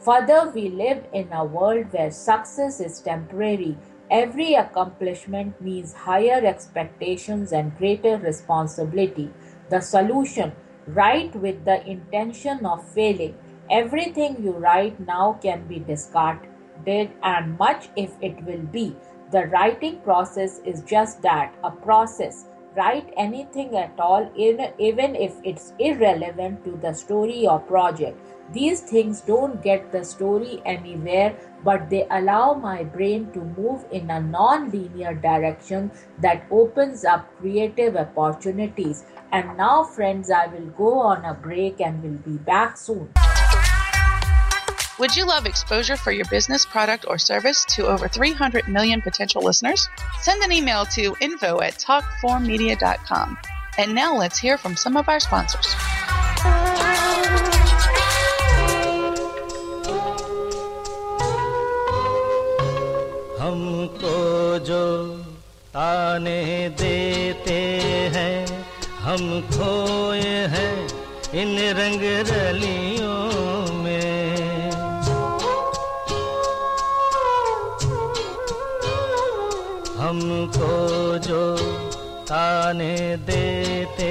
Further, 0.01 0.51
we 0.55 0.69
live 0.69 1.07
in 1.15 1.33
a 1.33 1.43
world 1.43 1.87
where 1.93 2.11
success 2.11 2.81
is 2.81 3.01
temporary. 3.01 3.79
Every 4.13 4.53
accomplishment 4.53 5.59
means 5.63 5.95
higher 5.95 6.45
expectations 6.45 7.51
and 7.51 7.75
greater 7.79 8.19
responsibility. 8.19 9.31
The 9.71 9.81
solution 9.81 10.53
write 10.87 11.35
with 11.35 11.65
the 11.65 11.83
intention 11.89 12.67
of 12.67 12.87
failing. 12.89 13.35
Everything 13.71 14.37
you 14.45 14.53
write 14.53 15.01
now 15.01 15.39
can 15.41 15.67
be 15.67 15.79
discarded, 15.79 17.11
and 17.23 17.57
much 17.59 17.89
if 17.97 18.11
it 18.21 18.45
will 18.45 18.67
be. 18.79 18.95
The 19.31 19.47
writing 19.47 20.01
process 20.01 20.59
is 20.59 20.83
just 20.83 21.23
that 21.23 21.55
a 21.65 21.71
process. 21.71 22.45
Write 22.77 23.15
anything 23.17 23.75
at 23.79 23.99
all, 23.99 24.31
even 24.37 25.17
if 25.17 25.33
it's 25.43 25.73
irrelevant 25.79 26.65
to 26.65 26.73
the 26.83 26.93
story 26.93 27.47
or 27.47 27.61
project. 27.61 28.19
These 28.53 28.81
things 28.83 29.21
don't 29.21 29.63
get 29.63 29.93
the 29.93 30.05
story 30.05 30.61
anywhere, 30.67 31.37
but 31.65 31.89
they 31.89 32.07
allow 32.11 32.55
my 32.55 32.85
brain 32.85 33.31
to 33.33 33.41
move 33.41 33.85
in 33.91 34.11
a 34.11 34.21
non 34.21 34.71
linear 34.71 35.15
direction 35.15 35.91
that 36.19 36.45
opens 36.51 37.05
up 37.05 37.29
creative 37.39 37.97
opportunities. 37.97 39.05
And 39.33 39.57
now, 39.57 39.85
friends, 39.85 40.31
I 40.31 40.47
will 40.49 40.71
go 40.77 40.99
on 40.99 41.25
a 41.25 41.35
break 41.35 41.81
and 41.81 42.03
will 42.03 42.21
be 42.33 42.37
back 42.39 42.77
soon. 42.77 43.13
Would 44.99 45.17
you 45.17 45.27
love 45.27 45.47
exposure 45.47 45.97
for 45.97 46.13
your 46.13 46.27
business, 46.27 46.67
product, 46.67 47.07
or 47.09 47.19
service 47.19 47.65
to 47.71 47.87
over 47.87 48.09
300 48.09 48.69
million 48.69 49.01
potential 49.01 49.43
listeners? 49.43 49.89
Send 50.21 50.43
an 50.43 50.53
email 50.53 50.85
to 50.95 51.17
info 51.21 51.61
at 51.61 51.75
talk4media.com. 51.75 53.39
And 53.79 53.95
now 53.95 54.15
let's 54.15 54.39
hear 54.39 54.59
from 54.59 54.77
some 54.77 54.97
of 54.97 55.09
our 55.09 55.19
sponsors. 55.19 55.75
देते 83.17 84.11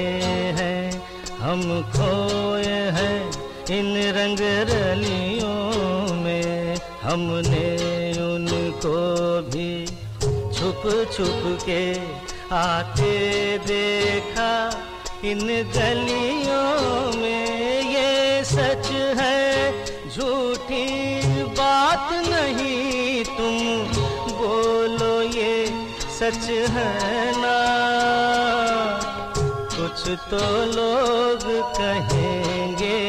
हैं। 0.58 1.02
हम 1.38 1.62
खोए 1.82 2.78
हैं 2.98 3.32
इन 3.70 3.90
रंग 4.12 4.38
रलियों 4.70 6.14
में। 6.14 6.76
हमने 7.02 7.68
उनको 8.22 8.96
भी 9.50 9.86
छुप 10.54 10.82
छुप 11.16 11.58
के 11.66 11.82
आते 12.54 13.58
देखा। 13.58 14.52
इन 15.24 15.40
गलियों 15.76 17.12
में 17.18 17.90
ये 17.92 18.44
सच 18.44 18.90
है, 19.20 19.72
झूठी 20.10 20.86
बात 21.48 22.12
नहीं। 22.12 23.24
तुम 23.24 23.56
बोलो 24.38 25.22
ये 25.22 25.66
सच 26.20 26.50
है 26.70 27.40
ना? 27.40 27.61
कुछ 30.02 30.18
तो 30.30 30.38
लोग 30.66 31.42
कहेंगे। 31.76 33.00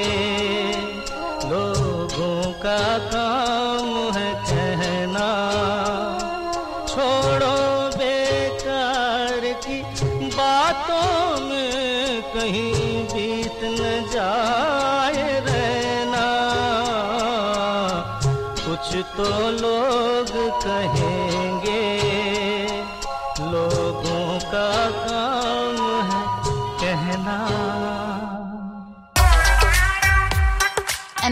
लोगों 1.49 2.41
का 2.53 2.81
काम 3.13 3.87
है 4.17 4.29
कहना। 4.49 5.29
छोड़ो 6.87 7.57
बेकार 7.97 9.41
की 9.65 9.81
बातों 10.37 11.41
में 11.47 12.21
कहीं 12.35 13.03
बीत 13.05 13.59
न 13.63 13.81
जाए 14.13 15.27
रहना। 15.49 16.27
कुछ 18.65 18.95
तो 19.17 19.29
लोग 19.49 19.72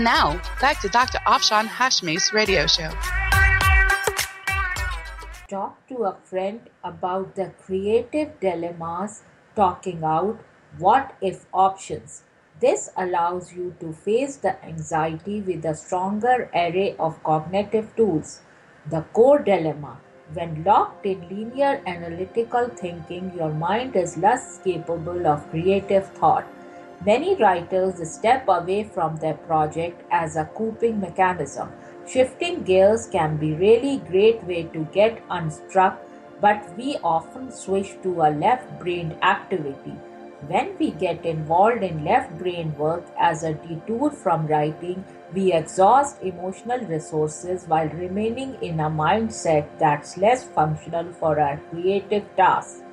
And 0.02 0.06
now, 0.06 0.42
back 0.60 0.80
to 0.82 0.90
Dr. 0.90 1.20
Afshan 1.28 1.68
Hashmi's 1.68 2.34
radio 2.34 2.66
show. 2.66 2.90
Talk 5.48 5.88
to 5.90 6.06
a 6.06 6.18
friend 6.24 6.62
about 6.84 7.36
the 7.36 7.52
creative 7.64 8.40
dilemmas, 8.40 9.22
talking 9.56 10.04
out 10.04 10.40
what 10.80 11.14
if 11.22 11.46
options. 11.54 12.24
This 12.60 12.90
allows 12.98 13.54
you 13.54 13.76
to 13.80 13.94
face 13.94 14.38
the 14.38 14.56
anxiety 14.66 15.40
with 15.40 15.64
a 15.66 15.76
stronger 15.76 16.50
array 16.56 16.96
of 16.98 17.22
cognitive 17.22 17.96
tools. 17.96 18.42
The 18.90 19.02
core 19.14 19.38
dilemma. 19.38 20.00
When 20.34 20.64
locked 20.64 21.06
in 21.06 21.30
linear 21.30 21.80
analytical 21.86 22.70
thinking, 22.70 23.34
your 23.38 23.54
mind 23.54 23.96
is 23.96 24.18
less 24.18 24.58
capable 24.64 25.28
of 25.28 25.48
creative 25.52 26.08
thought. 26.14 26.48
Many 27.04 27.34
writers 27.34 28.08
step 28.08 28.48
away 28.48 28.84
from 28.84 29.16
their 29.16 29.34
project 29.34 30.04
as 30.12 30.36
a 30.36 30.46
coping 30.46 31.00
mechanism. 31.00 31.72
Shifting 32.08 32.62
gears 32.62 33.08
can 33.08 33.38
be 33.38 33.54
really 33.54 33.98
great 33.98 34.44
way 34.44 34.64
to 34.74 34.86
get 34.94 35.24
unstuck, 35.32 36.00
but 36.40 36.78
we 36.78 36.98
often 37.04 37.52
switch 37.52 37.96
to 38.04 38.22
a 38.22 38.30
left-brained 38.30 39.16
activity. 39.24 39.96
When 40.46 40.78
we 40.78 40.92
get 40.92 41.26
involved 41.26 41.82
in 41.82 42.06
left 42.06 42.38
brain 42.38 42.78
work 42.78 43.06
as 43.18 43.42
a 43.42 43.56
detour 43.56 44.12
from 44.12 44.46
writing, 44.46 45.04
we 45.34 45.54
exhaust 45.54 46.22
emotional 46.22 46.86
resources 46.86 47.66
while 47.66 47.90
remaining 47.90 48.58
in 48.62 48.80
a 48.80 48.92
mindset 48.92 49.66
that's 49.80 50.18
less 50.18 50.44
functional 50.44 51.12
for 51.14 51.40
our 51.40 51.58
creative 51.72 52.26
tasks. 52.36 52.84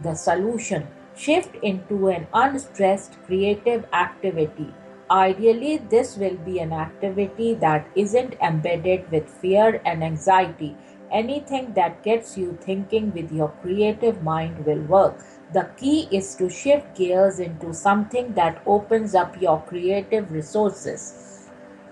The 0.00 0.14
solution 0.14 0.88
shift 1.14 1.56
into 1.62 2.08
an 2.08 2.26
unstressed 2.32 3.18
creative 3.26 3.84
activity. 3.92 4.72
Ideally, 5.10 5.76
this 5.76 6.16
will 6.16 6.36
be 6.36 6.58
an 6.58 6.72
activity 6.72 7.54
that 7.54 7.86
isn't 7.94 8.34
embedded 8.40 9.10
with 9.10 9.28
fear 9.28 9.80
and 9.84 10.02
anxiety. 10.02 10.76
Anything 11.10 11.74
that 11.74 12.02
gets 12.02 12.38
you 12.38 12.58
thinking 12.62 13.12
with 13.12 13.30
your 13.30 13.50
creative 13.60 14.22
mind 14.22 14.64
will 14.64 14.80
work. 14.82 15.22
The 15.52 15.68
key 15.76 16.08
is 16.10 16.34
to 16.36 16.48
shift 16.48 16.96
gears 16.96 17.38
into 17.38 17.74
something 17.74 18.32
that 18.32 18.62
opens 18.66 19.14
up 19.14 19.40
your 19.40 19.60
creative 19.60 20.32
resources. 20.32 21.50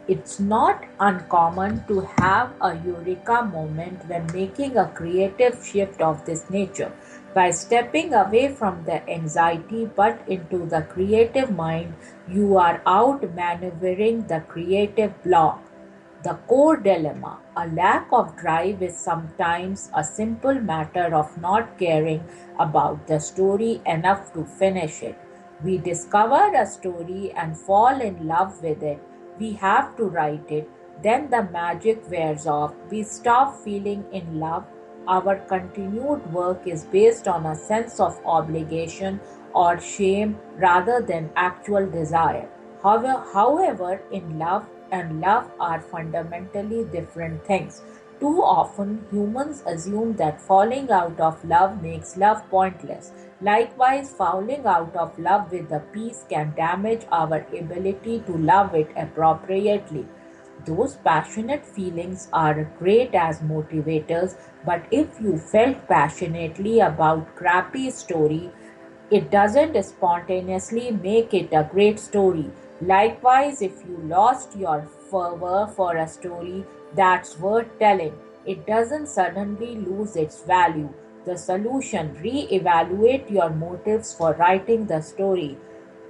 It's 0.08 0.40
not 0.40 0.82
uncommon 0.98 1.84
to 1.88 2.00
have 2.16 2.52
a 2.60 2.74
eureka 2.84 3.42
moment 3.44 4.08
when 4.08 4.26
making 4.32 4.78
a 4.78 4.88
creative 4.88 5.64
shift 5.64 6.00
of 6.00 6.24
this 6.24 6.48
nature. 6.48 6.90
By 7.32 7.50
stepping 7.52 8.12
away 8.12 8.48
from 8.48 8.84
the 8.84 9.08
anxiety 9.08 9.88
but 9.94 10.20
into 10.26 10.66
the 10.66 10.82
creative 10.82 11.54
mind, 11.54 11.94
you 12.28 12.56
are 12.56 12.82
out 12.84 13.22
maneuvering 13.34 14.26
the 14.26 14.40
creative 14.48 15.22
block. 15.22 15.62
The 16.24 16.34
core 16.48 16.76
dilemma 16.76 17.38
a 17.56 17.68
lack 17.68 18.08
of 18.12 18.36
drive 18.36 18.82
is 18.82 18.98
sometimes 18.98 19.90
a 19.94 20.02
simple 20.02 20.54
matter 20.54 21.14
of 21.14 21.38
not 21.40 21.78
caring 21.78 22.24
about 22.58 23.06
the 23.06 23.20
story 23.20 23.80
enough 23.86 24.32
to 24.32 24.44
finish 24.44 25.02
it. 25.02 25.16
We 25.62 25.78
discover 25.78 26.52
a 26.54 26.66
story 26.66 27.32
and 27.36 27.56
fall 27.56 28.00
in 28.00 28.26
love 28.26 28.60
with 28.62 28.82
it. 28.82 28.98
We 29.38 29.52
have 29.52 29.96
to 29.98 30.04
write 30.04 30.50
it. 30.50 30.68
Then 31.02 31.30
the 31.30 31.44
magic 31.44 32.02
wears 32.10 32.46
off. 32.46 32.74
We 32.90 33.02
stop 33.04 33.62
feeling 33.62 34.04
in 34.10 34.40
love. 34.40 34.64
Our 35.08 35.36
continued 35.36 36.32
work 36.32 36.66
is 36.66 36.84
based 36.84 37.26
on 37.26 37.46
a 37.46 37.56
sense 37.56 38.00
of 38.00 38.20
obligation 38.24 39.20
or 39.54 39.80
shame 39.80 40.38
rather 40.56 41.00
than 41.00 41.30
actual 41.36 41.86
desire. 41.90 42.48
However, 42.82 44.00
in 44.12 44.38
love 44.38 44.66
and 44.92 45.20
love 45.20 45.50
are 45.58 45.80
fundamentally 45.80 46.84
different 46.84 47.44
things. 47.44 47.82
Too 48.20 48.42
often, 48.42 49.06
humans 49.10 49.62
assume 49.66 50.14
that 50.16 50.40
falling 50.42 50.90
out 50.90 51.18
of 51.18 51.42
love 51.44 51.82
makes 51.82 52.16
love 52.18 52.42
pointless. 52.50 53.12
Likewise, 53.40 54.10
falling 54.10 54.66
out 54.66 54.94
of 54.94 55.18
love 55.18 55.50
with 55.50 55.72
a 55.72 55.80
piece 55.92 56.24
can 56.28 56.52
damage 56.54 57.06
our 57.10 57.46
ability 57.58 58.20
to 58.26 58.36
love 58.36 58.74
it 58.74 58.90
appropriately. 58.96 60.06
Those 60.66 60.96
passionate 60.96 61.64
feelings 61.64 62.28
are 62.32 62.70
great 62.78 63.14
as 63.14 63.40
motivators, 63.40 64.36
but 64.64 64.82
if 64.90 65.20
you 65.20 65.38
felt 65.38 65.86
passionately 65.88 66.80
about 66.80 67.34
crappy 67.36 67.90
story, 67.90 68.50
it 69.10 69.30
doesn't 69.30 69.82
spontaneously 69.82 70.90
make 70.90 71.34
it 71.34 71.52
a 71.52 71.68
great 71.70 71.98
story. 71.98 72.50
Likewise, 72.80 73.62
if 73.62 73.84
you 73.86 73.96
lost 74.04 74.56
your 74.56 74.88
fervor 75.10 75.66
for 75.74 75.96
a 75.96 76.08
story 76.08 76.64
that's 76.94 77.38
worth 77.38 77.78
telling, 77.78 78.14
it 78.46 78.66
doesn't 78.66 79.06
suddenly 79.06 79.76
lose 79.76 80.16
its 80.16 80.42
value. 80.42 80.92
The 81.24 81.36
solution 81.36 82.16
re-evaluate 82.22 83.30
your 83.30 83.50
motives 83.50 84.14
for 84.14 84.34
writing 84.34 84.86
the 84.86 85.00
story. 85.00 85.58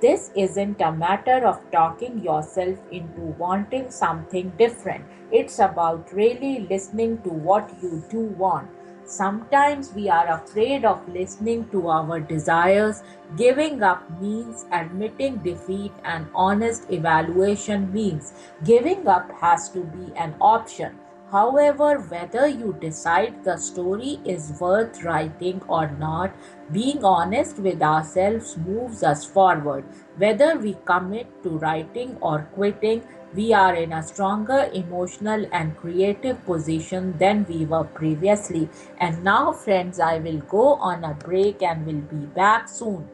This 0.00 0.30
isn't 0.34 0.80
a 0.80 0.92
matter 0.92 1.46
of 1.46 1.60
talking 1.70 2.20
yourself 2.20 2.78
into 2.90 3.20
wanting 3.38 3.90
something 3.90 4.50
different. 4.56 5.04
It's 5.30 5.58
about 5.58 6.10
really 6.12 6.60
listening 6.70 7.20
to 7.22 7.28
what 7.28 7.70
you 7.82 8.02
do 8.08 8.20
want. 8.20 8.70
Sometimes 9.04 9.92
we 9.92 10.08
are 10.08 10.28
afraid 10.28 10.84
of 10.84 11.06
listening 11.06 11.68
to 11.70 11.88
our 11.88 12.18
desires. 12.18 13.02
Giving 13.36 13.82
up 13.82 14.08
means 14.20 14.64
admitting 14.72 15.36
defeat, 15.38 15.92
and 16.04 16.28
honest 16.34 16.90
evaluation 16.90 17.92
means 17.92 18.32
giving 18.64 19.06
up 19.06 19.30
has 19.32 19.68
to 19.70 19.84
be 19.84 20.14
an 20.16 20.34
option. 20.40 20.99
However, 21.32 21.98
whether 22.00 22.48
you 22.48 22.76
decide 22.80 23.44
the 23.44 23.56
story 23.56 24.18
is 24.24 24.52
worth 24.60 25.04
writing 25.04 25.62
or 25.68 25.88
not, 25.92 26.32
being 26.72 27.04
honest 27.04 27.60
with 27.60 27.80
ourselves 27.80 28.56
moves 28.56 29.04
us 29.04 29.24
forward. 29.24 29.84
Whether 30.16 30.58
we 30.58 30.76
commit 30.84 31.42
to 31.44 31.50
writing 31.50 32.16
or 32.20 32.48
quitting, 32.54 33.02
we 33.32 33.52
are 33.54 33.76
in 33.76 33.92
a 33.92 34.02
stronger 34.02 34.68
emotional 34.74 35.46
and 35.52 35.76
creative 35.76 36.44
position 36.44 37.16
than 37.18 37.46
we 37.48 37.64
were 37.64 37.84
previously. 37.84 38.68
And 38.98 39.22
now, 39.22 39.52
friends, 39.52 40.00
I 40.00 40.18
will 40.18 40.38
go 40.38 40.74
on 40.74 41.04
a 41.04 41.14
break 41.14 41.62
and 41.62 41.86
will 41.86 42.02
be 42.18 42.26
back 42.26 42.68
soon. 42.68 43.08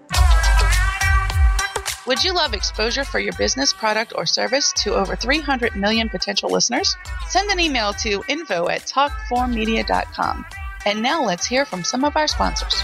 Would 2.07 2.23
you 2.23 2.33
love 2.35 2.55
exposure 2.55 3.05
for 3.05 3.19
your 3.19 3.33
business, 3.33 3.73
product, 3.73 4.13
or 4.15 4.27
service 4.27 4.73
to 4.85 4.95
over 4.95 5.17
300 5.17 5.75
million 5.75 6.09
potential 6.09 6.49
listeners? 6.49 6.97
Send 7.29 7.51
an 7.51 7.59
email 7.59 7.93
to 7.95 8.23
info 8.29 8.69
at 8.69 8.83
talk4media.com. 8.83 10.47
And 10.87 11.03
now 11.03 11.25
let's 11.25 11.47
hear 11.47 11.65
from 11.65 11.83
some 11.83 12.05
of 12.05 12.17
our 12.17 12.29
sponsors. 12.29 12.81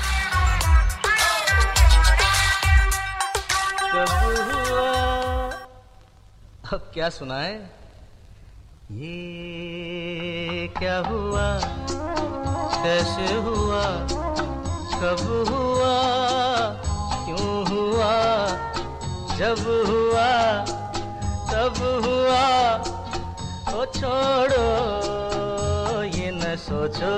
क्या 6.73 7.17
क्या 10.81 10.97
हुआ 11.07 11.47
कैसे 12.83 13.35
हुआ 13.47 13.85
कब 15.03 15.21
हुआ 15.49 16.12
जब 19.39 19.61
हुआ 19.89 20.31
तब 21.53 21.79
हुआ 22.05 22.45
ओ 23.77 23.85
छोड़ो 23.97 24.67
ये 26.17 26.31
न 26.35 26.55
सोचो 26.65 27.15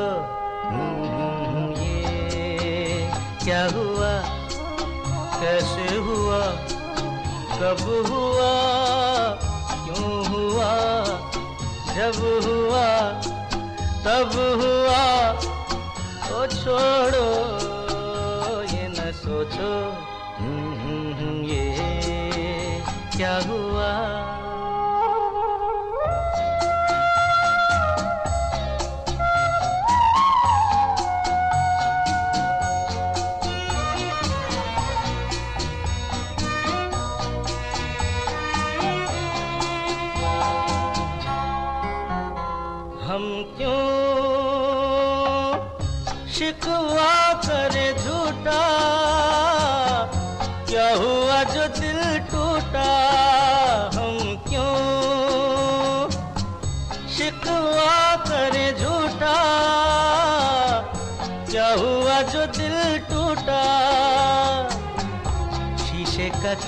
हम्म, 0.71 1.73
ये 1.81 3.09
क्या 3.45 3.63
हुआ 3.77 4.13
कैसे 5.41 5.97
हुआ 6.09 6.41
कब 7.59 7.83
हुआ 8.11 8.53
क्यों 9.85 10.15
हुआ 10.31 10.73
जब 11.97 12.19
हुआ 12.47 12.87
तब 14.07 14.33
हुआ 14.63 15.05
ओ 16.39 16.47
छोड़ो 16.57 17.29
ये 18.73 18.89
न 18.97 19.13
सोचो। 19.25 19.73
क्या 23.25 23.37
हुआ? 23.49 24.44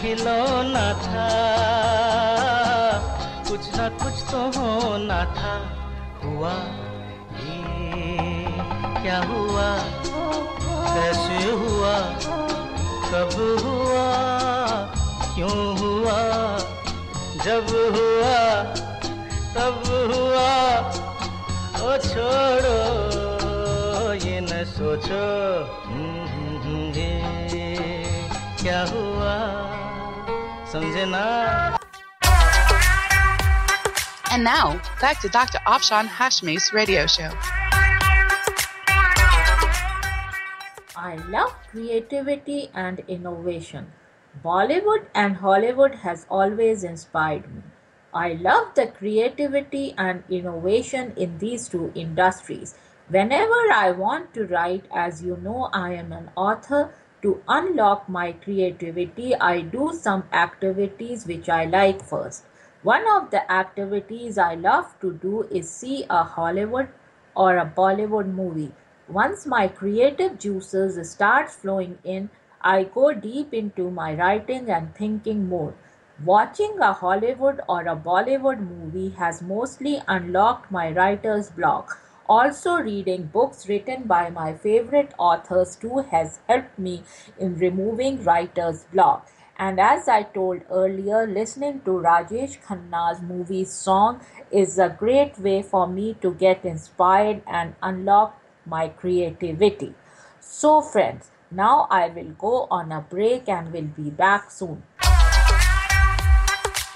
खिलौना 0.07 0.92
था। 0.92 1.29
कुछ 3.49 3.77
ना 3.77 3.88
कुछ 3.88 4.23
तो 4.31 4.42
होना 4.57 5.25
था। 5.38 5.55
हुआ 6.25 6.53
ये 7.40 8.47
क्या 9.03 9.19
हुआ? 9.19 9.66
कैसे 10.95 11.51
हुआ? 11.53 11.99
कब 13.11 13.35
हुआ? 13.64 14.07
क्यों 15.35 15.59
हुआ? 15.79 16.21
जब 17.45 17.66
हुआ 17.97 18.62
तब 19.57 19.83
हुआ। 20.12 20.49
ओ 21.83 21.99
छोड़ो 21.99 22.79
ये 24.12 24.40
न 24.40 24.64
सोचो। 24.64 25.27
हम्म, 25.87 26.92
ये 26.95 27.12
क्या 28.62 28.81
हुआ? 28.81 29.15
And 34.31 34.45
now, 34.45 34.81
back 35.01 35.21
to 35.21 35.29
Dr. 35.29 35.59
Afshan 35.67 36.07
Hashmi's 36.07 36.73
radio 36.73 37.07
show. 37.07 37.31
I 40.95 41.17
love 41.29 41.55
creativity 41.71 42.71
and 42.75 43.01
innovation. 43.09 43.93
Bollywood 44.45 45.07
and 45.15 45.37
Hollywood 45.37 45.95
has 45.95 46.27
always 46.29 46.85
inspired 46.85 47.55
me. 47.55 47.62
I 48.12 48.35
love 48.35 48.75
the 48.75 48.89
creativity 48.89 49.95
and 49.97 50.25
innovation 50.29 51.15
in 51.17 51.39
these 51.39 51.69
two 51.69 51.93
industries. 51.95 52.75
Whenever 53.09 53.73
I 53.73 53.93
want 53.93 54.35
to 54.35 54.47
write, 54.47 54.85
as 54.95 55.23
you 55.23 55.37
know, 55.37 55.71
I 55.73 55.95
am 55.95 56.12
an 56.12 56.31
author, 56.37 56.93
to 57.27 57.43
unlock 57.49 58.09
my 58.09 58.31
creativity, 58.31 59.35
I 59.35 59.61
do 59.61 59.93
some 59.93 60.29
activities 60.33 61.27
which 61.27 61.49
I 61.49 61.65
like 61.65 62.01
first. 62.01 62.45
One 62.85 63.05
of 63.17 63.33
the 63.33 63.51
activities 63.51 64.39
I 64.39 64.55
love 64.55 64.95
to 65.01 65.12
do 65.12 65.43
is 65.51 65.69
see 65.69 66.05
a 66.09 66.23
Hollywood 66.23 66.89
or 67.35 67.57
a 67.57 67.67
Bollywood 67.67 68.33
movie. 68.33 68.71
Once 69.09 69.45
my 69.45 69.67
creative 69.67 70.39
juices 70.39 71.11
start 71.11 71.50
flowing 71.50 71.98
in, 72.05 72.31
I 72.61 72.85
go 72.85 73.13
deep 73.13 73.53
into 73.53 73.90
my 73.90 74.15
writing 74.15 74.71
and 74.71 74.94
thinking 74.94 75.48
mode. 75.48 75.75
Watching 76.25 76.79
a 76.79 76.92
Hollywood 76.92 77.61
or 77.69 77.88
a 77.88 77.96
Bollywood 77.96 78.61
movie 78.61 79.09
has 79.19 79.42
mostly 79.42 80.00
unlocked 80.07 80.71
my 80.71 80.92
writer's 80.92 81.50
block. 81.50 81.98
Also, 82.29 82.77
reading 82.77 83.27
books 83.27 83.68
written 83.68 84.02
by 84.04 84.31
my 84.31 84.52
favorite 84.52 85.14
authors 85.16 85.77
too 85.77 85.98
has 86.10 86.40
helped 86.48 86.79
me 86.79 87.02
in 87.38 87.56
removing 87.56 88.22
writer's 88.24 88.85
block. 88.85 89.29
And 89.58 89.81
as 89.81 90.08
I 90.08 90.24
told 90.24 90.62
earlier, 90.70 91.27
listening 91.27 91.81
to 91.85 91.92
Rajesh 91.92 92.60
Khanna's 92.62 93.22
movie 93.22 93.64
song 93.64 94.20
is 94.50 94.79
a 94.79 94.88
great 94.88 95.38
way 95.38 95.62
for 95.62 95.87
me 95.87 96.14
to 96.20 96.35
get 96.35 96.64
inspired 96.64 97.42
and 97.46 97.74
unlock 97.83 98.38
my 98.66 98.88
creativity. 98.88 99.94
So, 100.40 100.83
friends, 100.83 101.31
now 101.50 101.87
I 101.90 102.08
will 102.08 102.33
go 102.38 102.66
on 102.70 102.92
a 102.92 103.00
break 103.00 103.48
and 103.48 103.72
will 103.72 103.90
be 104.02 104.10
back 104.10 104.50
soon. 104.50 104.83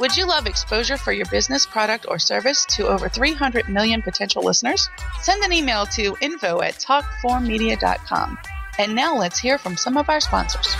Would 0.01 0.17
you 0.17 0.27
love 0.27 0.47
exposure 0.47 0.97
for 0.97 1.13
your 1.13 1.27
business, 1.27 1.67
product, 1.67 2.07
or 2.09 2.19
service 2.19 2.65
to 2.71 2.89
over 2.89 3.07
300 3.07 3.69
million 3.69 4.01
potential 4.01 4.43
listeners? 4.43 4.89
Send 5.21 5.45
an 5.45 5.53
email 5.53 5.85
to 5.87 6.17
info 6.23 6.63
at 6.63 6.77
talk4media.com. 6.77 8.39
And 8.79 8.95
now 8.95 9.15
let's 9.15 9.39
hear 9.39 9.59
from 9.59 9.77
some 9.77 9.99
of 9.99 10.09
our 10.09 10.21
sponsors. 10.21 10.75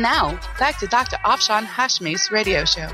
And 0.00 0.04
now, 0.04 0.40
back 0.58 0.78
to 0.78 0.86
Dr. 0.86 1.18
Afshan 1.26 1.64
Hashmi's 1.64 2.30
radio 2.32 2.64
show. 2.64 2.88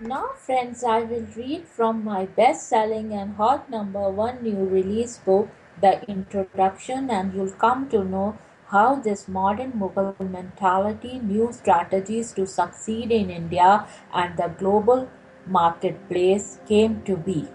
Now, 0.00 0.28
friends, 0.36 0.84
I 0.84 1.00
will 1.00 1.26
read 1.34 1.66
from 1.66 2.04
my 2.04 2.26
best 2.26 2.68
selling 2.68 3.12
and 3.12 3.34
hot 3.34 3.68
number 3.68 4.08
one 4.10 4.44
new 4.44 4.64
release 4.64 5.18
book, 5.18 5.48
The 5.80 6.08
Introduction, 6.08 7.10
and 7.10 7.34
you'll 7.34 7.50
come 7.50 7.88
to 7.88 8.04
know 8.04 8.38
how 8.68 8.94
this 8.94 9.26
modern 9.26 9.72
Mughal 9.72 10.14
mentality, 10.30 11.18
new 11.18 11.52
strategies 11.52 12.32
to 12.34 12.46
succeed 12.46 13.10
in 13.10 13.28
India, 13.28 13.88
and 14.14 14.36
the 14.36 14.54
global 14.56 15.08
marketplace 15.48 16.60
came 16.68 17.02
to 17.02 17.16
be. 17.16 17.48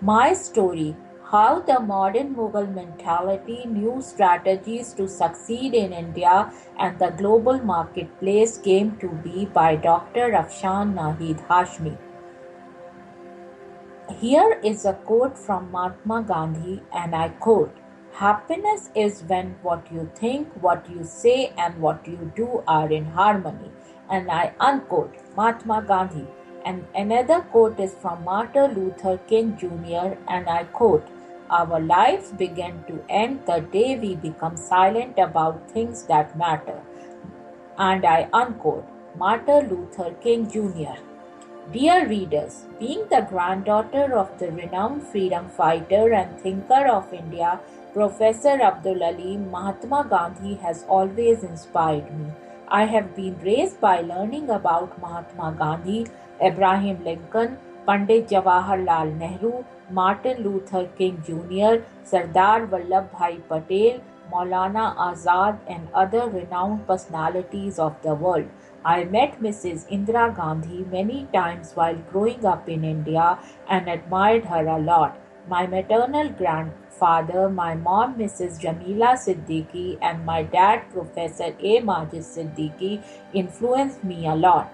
My 0.00 0.32
story 0.32 0.96
How 1.32 1.60
the 1.60 1.80
Modern 1.80 2.34
Mughal 2.34 2.66
Mentality, 2.74 3.64
New 3.64 4.02
Strategies 4.02 4.92
to 4.96 5.08
Succeed 5.08 5.72
in 5.72 5.90
India, 5.90 6.52
and 6.78 6.98
the 6.98 7.08
Global 7.08 7.58
Marketplace 7.68 8.58
Came 8.58 8.98
to 8.98 9.08
Be 9.26 9.46
by 9.46 9.76
Dr. 9.76 10.26
Afshan 10.40 10.92
Nahid 10.96 11.40
Hashmi. 11.46 11.96
Here 14.20 14.60
is 14.62 14.84
a 14.84 14.92
quote 14.92 15.38
from 15.38 15.70
Mahatma 15.70 16.22
Gandhi, 16.32 16.82
and 16.92 17.16
I 17.16 17.30
quote 17.46 17.80
Happiness 18.12 18.90
is 18.94 19.22
when 19.26 19.54
what 19.62 19.90
you 19.90 20.10
think, 20.14 20.52
what 20.60 20.86
you 20.90 21.02
say, 21.02 21.54
and 21.56 21.80
what 21.80 22.06
you 22.06 22.30
do 22.36 22.62
are 22.68 22.92
in 22.92 23.06
harmony. 23.06 23.70
And 24.10 24.30
I 24.30 24.52
unquote 24.60 25.16
Mahatma 25.34 25.82
Gandhi. 25.88 26.26
And 26.66 26.84
another 26.94 27.40
quote 27.40 27.80
is 27.80 27.94
from 27.94 28.22
Martin 28.22 28.74
Luther 28.74 29.18
King 29.26 29.56
Jr., 29.56 30.16
and 30.28 30.48
I 30.48 30.64
quote 30.64 31.08
Our 31.52 31.80
lives 31.80 32.32
begin 32.32 32.82
to 32.88 33.04
end 33.10 33.40
the 33.46 33.60
day 33.60 33.98
we 33.98 34.14
become 34.16 34.56
silent 34.56 35.18
about 35.18 35.70
things 35.70 36.04
that 36.04 36.36
matter. 36.36 36.80
And 37.76 38.06
I 38.06 38.30
unquote 38.32 38.86
Martin 39.18 39.68
Luther 39.68 40.14
King 40.22 40.50
Jr. 40.50 40.94
Dear 41.70 42.08
readers, 42.08 42.64
being 42.78 43.04
the 43.10 43.26
granddaughter 43.28 44.16
of 44.16 44.38
the 44.38 44.50
renowned 44.50 45.02
freedom 45.02 45.50
fighter 45.50 46.14
and 46.14 46.40
thinker 46.40 46.86
of 46.86 47.12
India, 47.12 47.60
Professor 47.92 48.56
Abdul 48.70 49.04
Mahatma 49.50 50.06
Gandhi 50.08 50.54
has 50.54 50.86
always 50.88 51.42
inspired 51.42 52.10
me. 52.18 52.32
I 52.68 52.86
have 52.86 53.14
been 53.14 53.38
raised 53.42 53.78
by 53.78 54.00
learning 54.00 54.48
about 54.48 54.98
Mahatma 55.02 55.54
Gandhi, 55.58 56.06
Abraham 56.40 57.04
Lincoln, 57.04 57.58
Pandit 57.86 58.28
Jawaharlal 58.28 59.14
Nehru, 59.18 59.64
Martin 59.92 60.42
Luther 60.42 60.88
King 60.98 61.22
Jr., 61.26 61.84
Sardar 62.04 62.66
Vallabhbhai 62.66 63.46
Patel, 63.48 64.00
Maulana 64.32 64.96
Azad, 64.96 65.58
and 65.68 65.88
other 65.92 66.28
renowned 66.28 66.86
personalities 66.86 67.78
of 67.78 67.94
the 68.02 68.14
world. 68.14 68.46
I 68.84 69.04
met 69.04 69.40
Mrs. 69.40 69.88
Indira 69.90 70.34
Gandhi 70.34 70.84
many 70.90 71.28
times 71.32 71.72
while 71.74 71.96
growing 72.10 72.44
up 72.44 72.68
in 72.68 72.84
India 72.84 73.38
and 73.68 73.88
admired 73.88 74.46
her 74.46 74.66
a 74.66 74.78
lot. 74.78 75.18
My 75.48 75.66
maternal 75.66 76.30
grandfather, 76.30 77.48
my 77.48 77.74
mom, 77.74 78.14
Mrs. 78.16 78.60
Jamila 78.60 79.16
Siddiqui, 79.16 79.98
and 80.00 80.24
my 80.24 80.42
dad, 80.42 80.84
Professor 80.92 81.54
A. 81.60 81.80
Majid 81.80 82.22
Siddiqui, 82.22 83.02
influenced 83.32 84.02
me 84.02 84.26
a 84.26 84.34
lot 84.34 84.72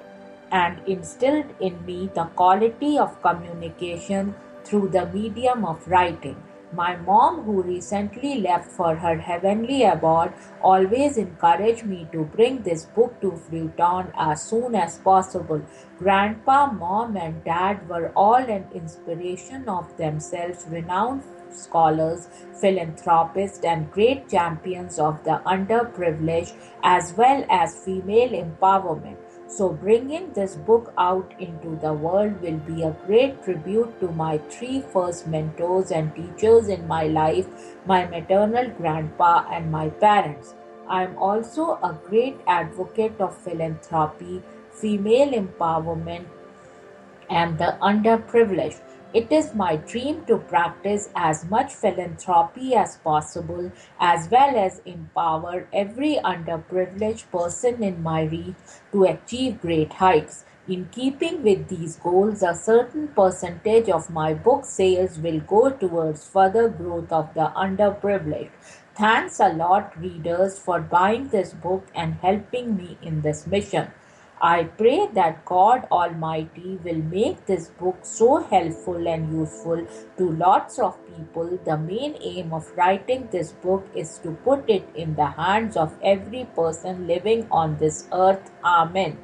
and 0.50 0.80
instilled 0.86 1.46
in 1.60 1.84
me 1.84 2.10
the 2.14 2.24
quality 2.36 2.98
of 2.98 3.20
communication 3.22 4.34
through 4.68 4.88
the 4.88 5.06
medium 5.06 5.64
of 5.64 5.88
writing. 5.88 6.36
My 6.70 6.96
mom, 6.96 7.44
who 7.44 7.62
recently 7.62 8.40
left 8.40 8.70
for 8.70 8.94
her 8.94 9.16
heavenly 9.16 9.84
abode, 9.84 10.34
always 10.60 11.16
encouraged 11.16 11.86
me 11.86 12.06
to 12.12 12.24
bring 12.24 12.62
this 12.62 12.84
book 12.84 13.18
to 13.22 13.30
Fruiton 13.30 14.12
as 14.14 14.42
soon 14.42 14.74
as 14.74 14.98
possible. 14.98 15.62
Grandpa, 15.98 16.70
mom, 16.70 17.16
and 17.16 17.42
dad 17.42 17.88
were 17.88 18.12
all 18.14 18.34
an 18.34 18.66
inspiration 18.74 19.66
of 19.66 19.96
themselves, 19.96 20.66
renowned 20.68 21.22
scholars, 21.50 22.28
philanthropists, 22.60 23.64
and 23.64 23.90
great 23.90 24.28
champions 24.28 24.98
of 24.98 25.24
the 25.24 25.40
underprivileged 25.46 26.54
as 26.82 27.14
well 27.16 27.46
as 27.48 27.82
female 27.82 28.30
empowerment. 28.44 29.16
So, 29.48 29.70
bringing 29.70 30.32
this 30.34 30.56
book 30.56 30.92
out 30.98 31.32
into 31.38 31.74
the 31.76 31.92
world 31.94 32.42
will 32.42 32.58
be 32.58 32.82
a 32.82 32.96
great 33.06 33.42
tribute 33.42 33.98
to 34.00 34.08
my 34.08 34.36
three 34.50 34.82
first 34.82 35.26
mentors 35.26 35.90
and 35.90 36.14
teachers 36.14 36.68
in 36.68 36.86
my 36.86 37.04
life 37.06 37.46
my 37.86 38.04
maternal 38.06 38.68
grandpa 38.68 39.46
and 39.50 39.72
my 39.72 39.88
parents. 39.88 40.54
I 40.86 41.02
am 41.04 41.16
also 41.16 41.78
a 41.82 41.98
great 42.08 42.36
advocate 42.46 43.18
of 43.20 43.38
philanthropy, 43.38 44.42
female 44.70 45.32
empowerment, 45.32 46.26
and 47.30 47.58
the 47.58 47.78
underprivileged. 47.80 48.87
It 49.14 49.32
is 49.32 49.54
my 49.54 49.76
dream 49.76 50.26
to 50.26 50.36
practice 50.36 51.08
as 51.16 51.48
much 51.48 51.72
philanthropy 51.72 52.74
as 52.74 52.98
possible, 52.98 53.72
as 53.98 54.28
well 54.30 54.54
as 54.54 54.82
empower 54.84 55.66
every 55.72 56.16
underprivileged 56.16 57.30
person 57.30 57.82
in 57.82 58.02
my 58.02 58.24
reach 58.24 58.56
to 58.92 59.04
achieve 59.04 59.62
great 59.62 59.94
heights. 59.94 60.44
In 60.68 60.90
keeping 60.92 61.42
with 61.42 61.68
these 61.68 61.96
goals, 61.96 62.42
a 62.42 62.54
certain 62.54 63.08
percentage 63.08 63.88
of 63.88 64.10
my 64.10 64.34
book 64.34 64.66
sales 64.66 65.18
will 65.18 65.40
go 65.40 65.70
towards 65.70 66.28
further 66.28 66.68
growth 66.68 67.10
of 67.10 67.32
the 67.32 67.50
underprivileged. 67.56 68.50
Thanks 68.94 69.40
a 69.40 69.48
lot, 69.48 69.98
readers, 69.98 70.58
for 70.58 70.80
buying 70.82 71.28
this 71.28 71.54
book 71.54 71.86
and 71.94 72.16
helping 72.16 72.76
me 72.76 72.98
in 73.00 73.22
this 73.22 73.46
mission. 73.46 73.90
I 74.40 74.64
pray 74.64 75.08
that 75.14 75.44
God 75.44 75.88
Almighty 75.90 76.78
will 76.84 77.02
make 77.02 77.44
this 77.46 77.68
book 77.68 77.98
so 78.02 78.36
helpful 78.44 79.08
and 79.08 79.32
useful 79.36 79.84
to 80.16 80.30
lots 80.30 80.78
of 80.78 80.96
people. 81.08 81.58
The 81.64 81.76
main 81.76 82.16
aim 82.22 82.52
of 82.52 82.70
writing 82.76 83.28
this 83.32 83.50
book 83.50 83.84
is 83.96 84.18
to 84.18 84.30
put 84.44 84.70
it 84.70 84.88
in 84.94 85.16
the 85.16 85.26
hands 85.26 85.76
of 85.76 85.92
every 86.04 86.44
person 86.54 87.08
living 87.08 87.48
on 87.50 87.78
this 87.78 88.06
earth. 88.12 88.52
Amen. 88.64 89.18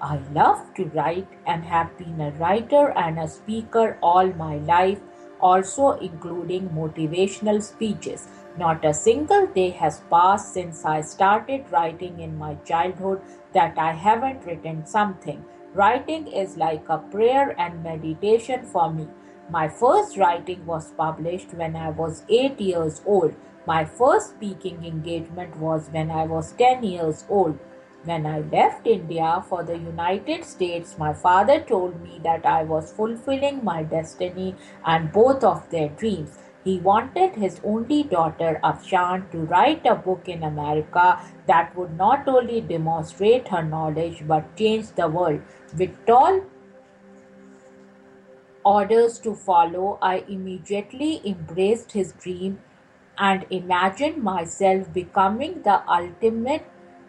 I 0.00 0.18
love 0.32 0.72
to 0.76 0.84
write 0.94 1.28
and 1.46 1.64
have 1.64 1.98
been 1.98 2.18
a 2.18 2.30
writer 2.38 2.90
and 2.92 3.18
a 3.18 3.28
speaker 3.28 3.98
all 4.02 4.28
my 4.28 4.56
life, 4.58 5.00
also 5.40 5.90
including 5.98 6.70
motivational 6.70 7.62
speeches. 7.62 8.28
Not 8.56 8.84
a 8.84 8.94
single 8.94 9.46
day 9.46 9.70
has 9.70 10.00
passed 10.10 10.54
since 10.54 10.84
I 10.84 11.02
started 11.02 11.70
writing 11.70 12.20
in 12.20 12.38
my 12.38 12.54
childhood 12.64 13.20
that 13.52 13.78
I 13.78 13.92
haven't 13.92 14.44
written 14.44 14.86
something. 14.86 15.44
Writing 15.74 16.26
is 16.26 16.56
like 16.56 16.88
a 16.88 16.98
prayer 16.98 17.54
and 17.58 17.82
meditation 17.82 18.64
for 18.64 18.92
me. 18.92 19.08
My 19.50 19.68
first 19.68 20.16
writing 20.16 20.64
was 20.66 20.92
published 20.92 21.54
when 21.54 21.76
I 21.76 21.90
was 21.90 22.24
8 22.28 22.60
years 22.60 23.02
old. 23.06 23.34
My 23.66 23.84
first 23.84 24.30
speaking 24.30 24.84
engagement 24.84 25.56
was 25.56 25.88
when 25.90 26.10
I 26.10 26.24
was 26.24 26.52
10 26.52 26.82
years 26.82 27.24
old. 27.28 27.58
When 28.04 28.26
I 28.26 28.40
left 28.40 28.86
India 28.86 29.44
for 29.48 29.62
the 29.62 29.76
United 29.76 30.44
States, 30.44 30.96
my 30.98 31.12
father 31.12 31.60
told 31.60 32.00
me 32.02 32.20
that 32.24 32.46
I 32.46 32.62
was 32.62 32.92
fulfilling 32.92 33.64
my 33.64 33.82
destiny 33.82 34.54
and 34.84 35.12
both 35.12 35.44
of 35.44 35.68
their 35.70 35.88
dreams. 35.88 36.38
He 36.64 36.78
wanted 36.78 37.34
his 37.34 37.60
only 37.64 38.02
daughter, 38.02 38.60
Afshan, 38.62 39.30
to 39.32 39.38
write 39.38 39.84
a 39.86 39.94
book 39.94 40.28
in 40.28 40.42
America 40.44 41.18
that 41.48 41.74
would 41.76 41.96
not 41.96 42.28
only 42.28 42.60
demonstrate 42.60 43.48
her 43.48 43.62
knowledge 43.62 44.22
but 44.26 44.56
change 44.56 44.92
the 45.00 45.08
world. 45.08 45.40
With 45.76 46.06
tall 46.06 46.40
orders 48.64 49.18
to 49.20 49.34
follow, 49.34 49.98
I 50.00 50.24
immediately 50.28 51.20
embraced 51.24 51.92
his 51.92 52.12
dream 52.12 52.60
and 53.18 53.46
imagined 53.50 54.22
myself 54.22 54.92
becoming 54.92 55.62
the 55.62 55.82
ultimate 55.90 56.66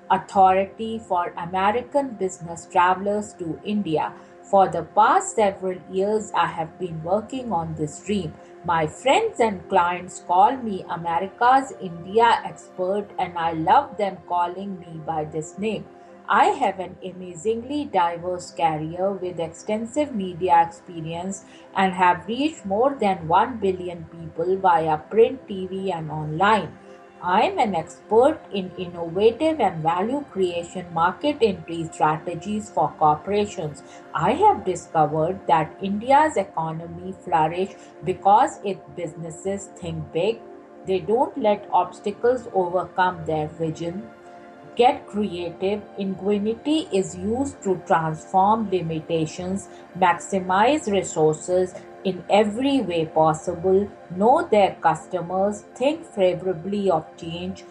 authority 0.09 0.99
for 1.07 1.33
American 1.37 2.09
business 2.15 2.67
travelers 2.71 3.33
to 3.33 3.59
India. 3.63 4.13
For 4.49 4.67
the 4.67 4.81
past 4.81 5.35
several 5.35 5.77
years, 5.91 6.31
I 6.33 6.47
have 6.47 6.79
been 6.79 7.03
working 7.03 7.51
on 7.53 7.75
this 7.75 7.99
dream. 8.03 8.33
My 8.65 8.87
friends 8.87 9.39
and 9.39 9.69
clients 9.69 10.23
call 10.25 10.57
me 10.57 10.83
America's 10.89 11.71
India 11.79 12.41
expert, 12.43 13.11
and 13.19 13.37
I 13.37 13.51
love 13.51 13.95
them 13.97 14.17
calling 14.27 14.79
me 14.79 15.01
by 15.05 15.25
this 15.25 15.59
name. 15.59 15.85
I 16.27 16.45
have 16.45 16.79
an 16.79 16.97
amazingly 17.03 17.85
diverse 17.85 18.49
career 18.49 19.11
with 19.11 19.39
extensive 19.39 20.15
media 20.15 20.63
experience 20.67 21.45
and 21.75 21.93
have 21.93 22.25
reached 22.27 22.65
more 22.65 22.95
than 22.99 23.27
1 23.27 23.57
billion 23.57 24.05
people 24.05 24.57
via 24.57 24.97
print, 24.97 25.47
TV, 25.47 25.93
and 25.93 26.09
online. 26.09 26.75
I 27.21 27.41
am 27.41 27.59
an 27.59 27.75
expert 27.75 28.39
in 28.53 28.71
innovative 28.77 29.59
and 29.59 29.83
value 29.83 30.23
creation 30.31 30.85
market 30.93 31.37
entry 31.41 31.89
strategies 31.91 32.69
for 32.69 32.93
corporations. 32.97 33.83
I 34.13 34.33
have 34.33 34.63
discovered 34.63 35.45
that 35.47 35.77
India's 35.81 36.37
economy 36.37 37.13
flourishes 37.23 37.75
because 38.05 38.59
its 38.63 38.81
businesses 38.95 39.69
think 39.81 40.11
big, 40.13 40.39
They 40.85 40.99
don't 40.99 41.37
let 41.37 41.67
obstacles 41.71 42.47
overcome 42.53 43.25
their 43.25 43.47
vision. 43.47 44.09
Get 44.75 45.05
creative. 45.07 45.81
Ingenuity 45.97 46.87
is 46.93 47.15
used 47.15 47.61
to 47.63 47.81
transform 47.85 48.69
limitations, 48.71 49.67
maximize 49.97 50.89
resources 50.91 51.73
in 52.03 52.23
every 52.29 52.81
way 52.81 53.05
possible, 53.05 53.89
know 54.15 54.47
their 54.49 54.75
customers, 54.81 55.65
think 55.75 56.05
favorably 56.05 56.89
of 56.89 57.05
change, 57.17 57.63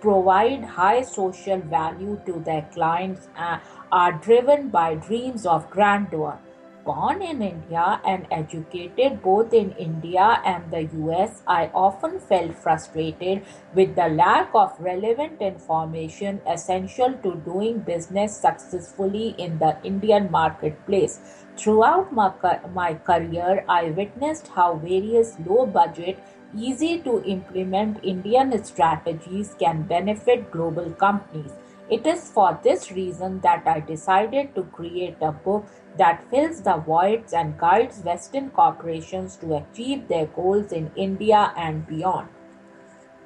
provide 0.00 0.64
high 0.64 1.02
social 1.02 1.58
value 1.58 2.20
to 2.26 2.40
their 2.40 2.68
clients, 2.72 3.28
and 3.36 3.60
are 3.90 4.12
driven 4.12 4.68
by 4.68 4.94
dreams 4.94 5.46
of 5.46 5.68
grandeur. 5.70 6.38
Born 6.84 7.20
in 7.20 7.42
India 7.42 8.00
and 8.06 8.26
educated 8.30 9.20
both 9.20 9.52
in 9.52 9.72
India 9.72 10.40
and 10.42 10.70
the 10.70 10.84
US, 11.04 11.42
I 11.46 11.70
often 11.74 12.18
felt 12.18 12.54
frustrated 12.54 13.42
with 13.74 13.94
the 13.94 14.08
lack 14.08 14.50
of 14.54 14.72
relevant 14.80 15.42
information 15.42 16.40
essential 16.46 17.12
to 17.24 17.34
doing 17.44 17.80
business 17.80 18.34
successfully 18.34 19.34
in 19.36 19.58
the 19.58 19.76
Indian 19.84 20.30
marketplace. 20.30 21.20
Throughout 21.58 22.12
my, 22.12 22.32
my 22.72 22.94
career, 22.94 23.64
I 23.68 23.90
witnessed 23.90 24.46
how 24.46 24.76
various 24.76 25.36
low 25.44 25.66
budget, 25.66 26.22
easy 26.56 27.00
to 27.00 27.20
implement 27.24 28.04
Indian 28.04 28.62
strategies 28.62 29.56
can 29.58 29.82
benefit 29.82 30.52
global 30.52 30.92
companies. 30.92 31.50
It 31.90 32.06
is 32.06 32.30
for 32.30 32.60
this 32.62 32.92
reason 32.92 33.40
that 33.40 33.66
I 33.66 33.80
decided 33.80 34.54
to 34.54 34.62
create 34.62 35.16
a 35.20 35.32
book 35.32 35.66
that 35.96 36.22
fills 36.30 36.60
the 36.62 36.76
voids 36.76 37.32
and 37.32 37.58
guides 37.58 38.04
Western 38.04 38.50
corporations 38.50 39.34
to 39.38 39.56
achieve 39.56 40.06
their 40.06 40.26
goals 40.26 40.70
in 40.70 40.92
India 40.94 41.52
and 41.56 41.84
beyond. 41.88 42.28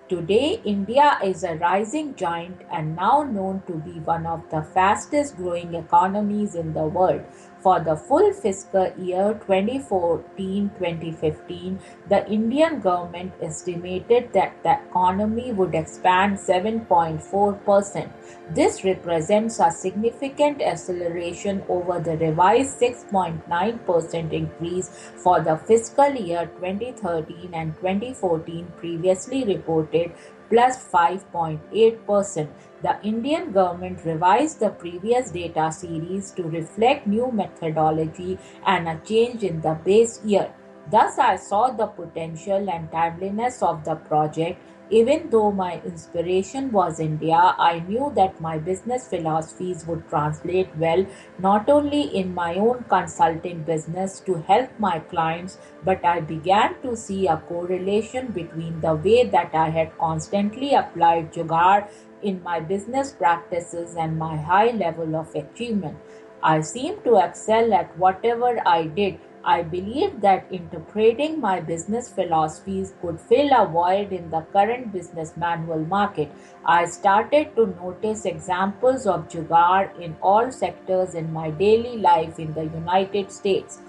Today, 0.09 0.61
India 0.65 1.19
is 1.23 1.45
a 1.45 1.57
rising 1.57 2.15
giant 2.15 2.63
and 2.71 2.97
now 2.97 3.23
known 3.23 3.63
to 3.67 3.75
be 3.75 3.99
one 4.01 4.27
of 4.27 4.43
the 4.51 4.63
fastest 4.63 5.37
growing 5.37 5.75
economies 5.75 6.55
in 6.55 6.73
the 6.73 6.85
world. 6.85 7.23
For 7.63 7.79
the 7.79 7.95
full 7.95 8.33
fiscal 8.33 8.93
year 8.99 9.35
2014 9.47 10.71
2015, 10.79 11.79
the 12.09 12.29
Indian 12.29 12.81
government 12.81 13.35
estimated 13.41 14.33
that 14.33 14.61
the 14.65 14.81
economy 14.89 15.53
would 15.53 15.77
expand 15.77 16.39
7.4%. 16.39 18.11
This 18.51 18.83
represents 18.83 19.61
a 19.61 19.71
significant 19.71 20.61
acceleration 20.61 21.63
over 21.69 22.01
the 22.01 22.17
revised 22.17 22.81
6.9% 22.81 24.33
increase 24.33 24.89
for 25.23 25.41
the 25.41 25.57
fiscal 25.57 26.13
year 26.13 26.47
2013 26.59 27.51
and 27.55 27.77
2014 27.77 28.73
previously 28.79 29.45
reported 29.45 30.11
plus 30.53 30.77
5.8%. 30.93 32.49
The 32.83 32.97
Indian 33.03 33.53
government 33.53 34.05
revised 34.05 34.61
the 34.61 34.69
previous 34.69 35.31
data 35.31 35.73
series 35.73 36.31
to 36.33 36.43
reflect 36.43 37.07
new 37.07 37.33
methodology 37.33 38.39
and 38.67 38.87
a 38.87 39.01
change 39.03 39.45
in 39.45 39.63
the 39.63 39.79
base 39.83 40.23
year. 40.23 40.53
Thus, 40.91 41.19
I 41.19 41.37
saw 41.37 41.71
the 41.71 41.87
potential 41.87 42.69
and 42.69 42.91
timeliness 42.91 43.63
of 43.63 43.83
the 43.85 43.95
project. 43.95 44.61
Even 44.99 45.31
though 45.31 45.51
my 45.51 45.81
inspiration 45.87 46.71
was 46.71 47.01
India, 47.01 47.55
I 47.59 47.83
knew 47.89 48.13
that 48.15 48.39
my 48.43 48.59
business 48.59 49.09
philosophies 49.09 49.87
would 49.87 50.07
translate 50.11 50.69
well 50.77 51.07
not 51.39 51.71
only 51.71 52.03
in 52.21 52.35
my 52.35 52.57
own 52.57 52.85
consulting 52.91 53.63
business 53.63 54.21
to 54.27 54.35
help 54.49 54.69
my 54.79 54.99
clients, 54.99 55.57
but 55.83 56.05
I 56.05 56.21
began 56.21 56.75
to 56.83 56.95
see 56.95 57.27
a 57.27 57.39
correlation 57.39 58.33
between 58.33 58.83
the 58.83 58.95
way 58.95 59.25
that 59.25 59.55
I 59.55 59.71
had 59.71 59.97
constantly 59.97 60.75
applied 60.75 61.33
Jugaad 61.33 61.89
in 62.23 62.43
my 62.43 62.61
business 62.61 63.13
practices 63.13 63.97
and 63.97 64.19
my 64.19 64.37
high 64.37 64.73
level 64.73 65.17
of 65.17 65.35
achievement. 65.35 65.97
I 66.43 66.61
seemed 66.61 67.03
to 67.05 67.17
excel 67.17 67.73
at 67.73 67.97
whatever 67.97 68.61
I 68.67 68.89
did. 68.89 69.21
I 69.45 69.63
believed 69.63 70.21
that 70.23 70.47
interpreting 70.53 71.41
my 71.41 71.61
business 71.61 72.09
philosophies 72.09 72.95
could 73.03 73.21
fill 73.21 73.51
a 73.53 73.67
void 73.67 74.13
in 74.13 74.31
the 74.31 74.43
current 74.53 74.93
business 74.93 75.37
manual 75.37 75.81
market. 75.81 76.31
I 76.65 76.85
started 76.85 77.57
to 77.57 77.67
notice 77.67 78.25
examples 78.25 79.07
of 79.07 79.29
Jugaad 79.29 79.99
in 80.01 80.17
all 80.23 80.53
sectors 80.53 81.15
in 81.15 81.33
my 81.33 81.51
daily 81.51 81.99
life 81.99 82.39
in 82.39 82.55
the 82.55 82.65
United 82.65 83.33
States. 83.33 83.81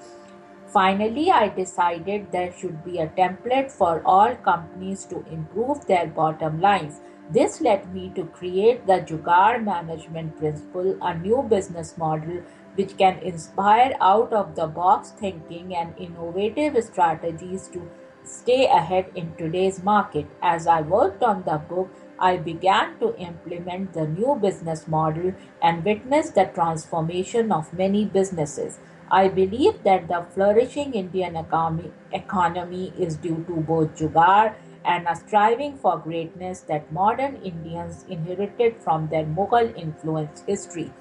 Finally, 0.67 1.29
I 1.29 1.49
decided 1.49 2.31
there 2.31 2.51
should 2.51 2.83
be 2.83 2.97
a 2.97 3.07
template 3.07 3.71
for 3.71 4.01
all 4.05 4.33
companies 4.37 5.05
to 5.05 5.23
improve 5.29 5.85
their 5.85 6.07
bottom 6.07 6.59
lines. 6.61 6.99
This 7.29 7.61
led 7.61 7.93
me 7.93 8.11
to 8.15 8.25
create 8.25 8.87
the 8.87 9.01
Jugaad 9.01 9.63
Management 9.63 10.35
Principle, 10.39 10.97
a 11.01 11.15
new 11.15 11.43
business 11.47 11.95
model 11.95 12.41
which 12.75 12.97
can 12.97 13.19
inspire 13.19 13.95
out 14.01 14.33
of 14.33 14.55
the 14.55 14.67
box 14.67 15.11
thinking 15.11 15.75
and 15.75 15.93
innovative 15.97 16.83
strategies 16.83 17.67
to 17.69 17.89
stay 18.23 18.67
ahead 18.67 19.11
in 19.15 19.35
today's 19.35 19.83
market. 19.83 20.25
As 20.41 20.65
I 20.65 20.81
worked 20.81 21.23
on 21.23 21.43
the 21.43 21.57
book, 21.57 21.89
I 22.19 22.37
began 22.37 22.97
to 22.99 23.15
implement 23.17 23.93
the 23.93 24.07
new 24.07 24.35
business 24.41 24.87
model 24.87 25.33
and 25.61 25.83
witnessed 25.83 26.35
the 26.35 26.45
transformation 26.45 27.51
of 27.51 27.73
many 27.73 28.05
businesses. 28.05 28.79
I 29.11 29.27
believe 29.27 29.83
that 29.83 30.07
the 30.07 30.25
flourishing 30.33 30.93
Indian 30.93 31.35
economy, 31.35 31.91
economy 32.11 32.93
is 32.97 33.17
due 33.17 33.43
to 33.47 33.55
both 33.57 33.95
Jugaad 33.95 34.55
and 34.85 35.07
a 35.07 35.15
striving 35.15 35.77
for 35.77 35.97
greatness 35.97 36.61
that 36.61 36.91
modern 36.91 37.35
Indians 37.37 38.05
inherited 38.09 38.77
from 38.77 39.09
their 39.09 39.25
Mughal 39.25 39.75
influenced 39.77 40.45
history. 40.47 40.91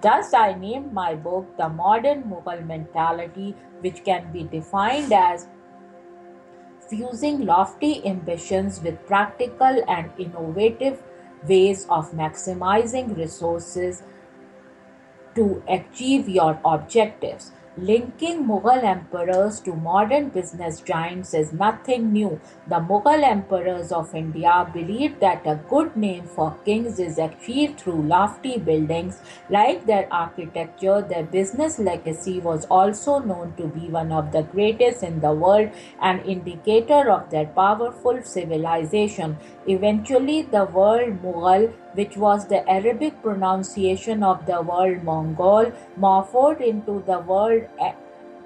Thus, 0.00 0.32
I 0.32 0.54
named 0.54 0.92
my 0.92 1.14
book 1.14 1.56
The 1.56 1.68
Modern 1.68 2.22
Mughal 2.24 2.64
Mentality, 2.64 3.56
which 3.80 4.04
can 4.04 4.30
be 4.32 4.44
defined 4.44 5.12
as 5.12 5.48
fusing 6.88 7.44
lofty 7.44 8.06
ambitions 8.06 8.80
with 8.80 9.04
practical 9.06 9.82
and 9.88 10.10
innovative 10.18 11.02
ways 11.48 11.86
of 11.90 12.12
maximizing 12.12 13.16
resources 13.16 14.02
to 15.34 15.62
achieve 15.68 16.28
your 16.28 16.60
objectives. 16.64 17.52
Linking 17.80 18.44
Mughal 18.44 18.82
emperors 18.82 19.60
to 19.60 19.72
modern 19.72 20.30
business 20.30 20.80
giants 20.80 21.32
is 21.32 21.52
nothing 21.52 22.12
new. 22.12 22.40
The 22.66 22.80
Mughal 22.80 23.22
emperors 23.22 23.92
of 23.92 24.12
India 24.16 24.68
believed 24.72 25.20
that 25.20 25.46
a 25.46 25.60
good 25.70 25.96
name 25.96 26.24
for 26.24 26.56
kings 26.64 26.98
is 26.98 27.18
achieved 27.18 27.78
through 27.78 28.02
lofty 28.02 28.58
buildings. 28.58 29.20
Like 29.48 29.86
their 29.86 30.12
architecture, 30.12 31.02
their 31.02 31.22
business 31.22 31.78
legacy 31.78 32.40
was 32.40 32.64
also 32.64 33.20
known 33.20 33.54
to 33.58 33.68
be 33.68 33.88
one 33.88 34.10
of 34.10 34.32
the 34.32 34.42
greatest 34.42 35.04
in 35.04 35.20
the 35.20 35.32
world, 35.32 35.70
an 36.02 36.18
indicator 36.22 37.08
of 37.08 37.30
their 37.30 37.46
powerful 37.46 38.20
civilization. 38.24 39.36
Eventually, 39.68 40.42
the 40.42 40.64
word 40.64 41.22
Mughal 41.22 41.72
which 41.98 42.16
was 42.16 42.46
the 42.46 42.60
Arabic 42.70 43.20
pronunciation 43.22 44.22
of 44.22 44.46
the 44.46 44.60
word 44.62 45.02
Mongol, 45.02 45.72
morphed 45.98 46.60
into 46.60 47.02
the 47.06 47.18
word 47.18 47.68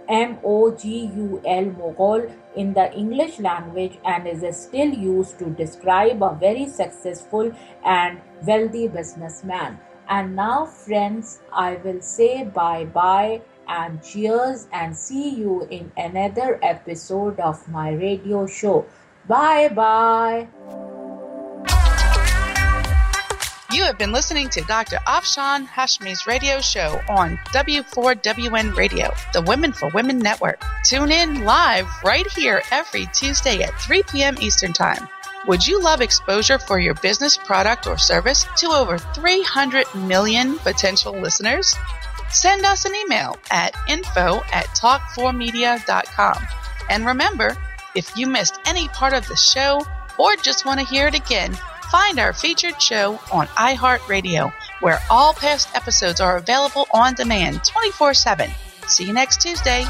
M 0.09 0.38
O 0.42 0.70
G 0.74 1.11
U 1.16 1.40
L 1.44 1.64
Mughal 1.80 2.30
in 2.57 2.72
the 2.74 2.92
English 2.94 3.38
language 3.38 3.98
and 4.05 4.26
is 4.26 4.44
still 4.57 4.92
used 5.05 5.38
to 5.38 5.50
describe 5.62 6.22
a 6.22 6.34
very 6.34 6.66
successful 6.66 7.53
and 7.84 8.20
wealthy 8.46 8.88
businessman. 8.88 9.78
And 10.09 10.36
now, 10.36 10.66
friends, 10.66 11.40
I 11.53 11.76
will 11.84 12.00
say 12.00 12.44
bye 12.44 12.84
bye 12.84 13.42
and 13.68 14.03
cheers 14.03 14.66
and 14.72 14.96
see 14.96 15.28
you 15.30 15.66
in 15.70 15.92
another 15.96 16.59
episode 16.62 17.38
of 17.40 17.66
my 17.68 17.90
radio 17.92 18.46
show. 18.46 18.86
Bye 19.28 19.68
bye. 19.68 20.48
You 23.72 23.84
have 23.84 23.96
been 23.96 24.12
listening 24.12 24.50
to 24.50 24.60
Dr. 24.60 24.96
Afshan 25.06 25.66
Hashmi's 25.66 26.26
radio 26.26 26.60
show 26.60 27.00
on 27.08 27.38
W4WN 27.54 28.76
Radio, 28.76 29.14
the 29.32 29.40
Women 29.40 29.72
for 29.72 29.88
Women 29.94 30.18
Network. 30.18 30.62
Tune 30.84 31.10
in 31.10 31.44
live 31.46 31.86
right 32.04 32.30
here 32.32 32.60
every 32.70 33.06
Tuesday 33.14 33.62
at 33.62 33.80
3 33.80 34.02
p.m. 34.02 34.36
Eastern 34.40 34.74
Time. 34.74 35.08
Would 35.46 35.66
you 35.66 35.80
love 35.80 36.02
exposure 36.02 36.58
for 36.58 36.78
your 36.78 36.92
business, 36.96 37.38
product, 37.38 37.86
or 37.86 37.96
service 37.96 38.44
to 38.58 38.66
over 38.66 38.98
300 38.98 39.86
million 39.94 40.58
potential 40.58 41.18
listeners? 41.18 41.74
Send 42.28 42.66
us 42.66 42.84
an 42.84 42.94
email 42.94 43.38
at 43.50 43.74
info 43.88 44.42
at 44.52 44.66
talk4media.com. 44.76 46.46
And 46.90 47.06
remember, 47.06 47.56
if 47.96 48.18
you 48.18 48.26
missed 48.26 48.60
any 48.66 48.88
part 48.88 49.14
of 49.14 49.26
the 49.28 49.36
show 49.36 49.82
or 50.18 50.36
just 50.36 50.66
want 50.66 50.78
to 50.78 50.86
hear 50.86 51.06
it 51.06 51.14
again, 51.14 51.56
find 51.93 52.18
our 52.18 52.32
featured 52.32 52.80
show 52.80 53.20
on 53.30 53.47
iHeartRadio, 53.49 54.51
where 54.80 54.99
all 55.11 55.34
past 55.34 55.68
episodes 55.74 56.22
are 56.22 56.38
available 56.38 56.86
on 56.95 57.12
demand 57.12 57.62
24 57.64 58.14
7. 58.14 58.51
See 58.86 59.05
you 59.05 59.12
next 59.12 59.43
Tuesday. 59.43 59.84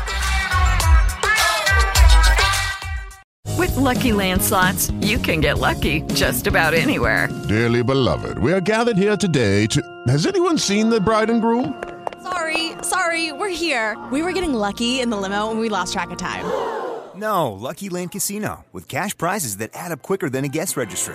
With 3.56 3.76
Lucky 3.76 4.12
Land 4.12 4.42
slots, 4.42 4.90
you 5.00 5.16
can 5.16 5.40
get 5.40 5.58
lucky 5.58 6.00
just 6.14 6.48
about 6.48 6.74
anywhere. 6.74 7.28
Dearly 7.48 7.84
beloved, 7.84 8.36
we 8.38 8.52
are 8.52 8.60
gathered 8.60 8.96
here 8.96 9.16
today 9.16 9.66
to. 9.68 9.80
Has 10.08 10.26
anyone 10.26 10.58
seen 10.58 10.90
the 10.90 11.00
bride 11.00 11.30
and 11.30 11.40
groom? 11.40 11.80
Sorry, 12.24 12.72
sorry, 12.82 13.30
we're 13.30 13.56
here. 13.64 13.96
We 14.10 14.22
were 14.22 14.32
getting 14.32 14.54
lucky 14.54 15.00
in 15.00 15.10
the 15.10 15.16
limo 15.16 15.52
and 15.52 15.60
we 15.60 15.68
lost 15.68 15.92
track 15.92 16.10
of 16.10 16.18
time. 16.18 16.44
No, 17.14 17.52
Lucky 17.52 17.88
Land 17.90 18.10
Casino, 18.10 18.64
with 18.72 18.88
cash 18.88 19.16
prizes 19.16 19.58
that 19.58 19.70
add 19.74 19.92
up 19.92 20.02
quicker 20.02 20.28
than 20.28 20.44
a 20.44 20.48
guest 20.48 20.76
registry. 20.76 21.14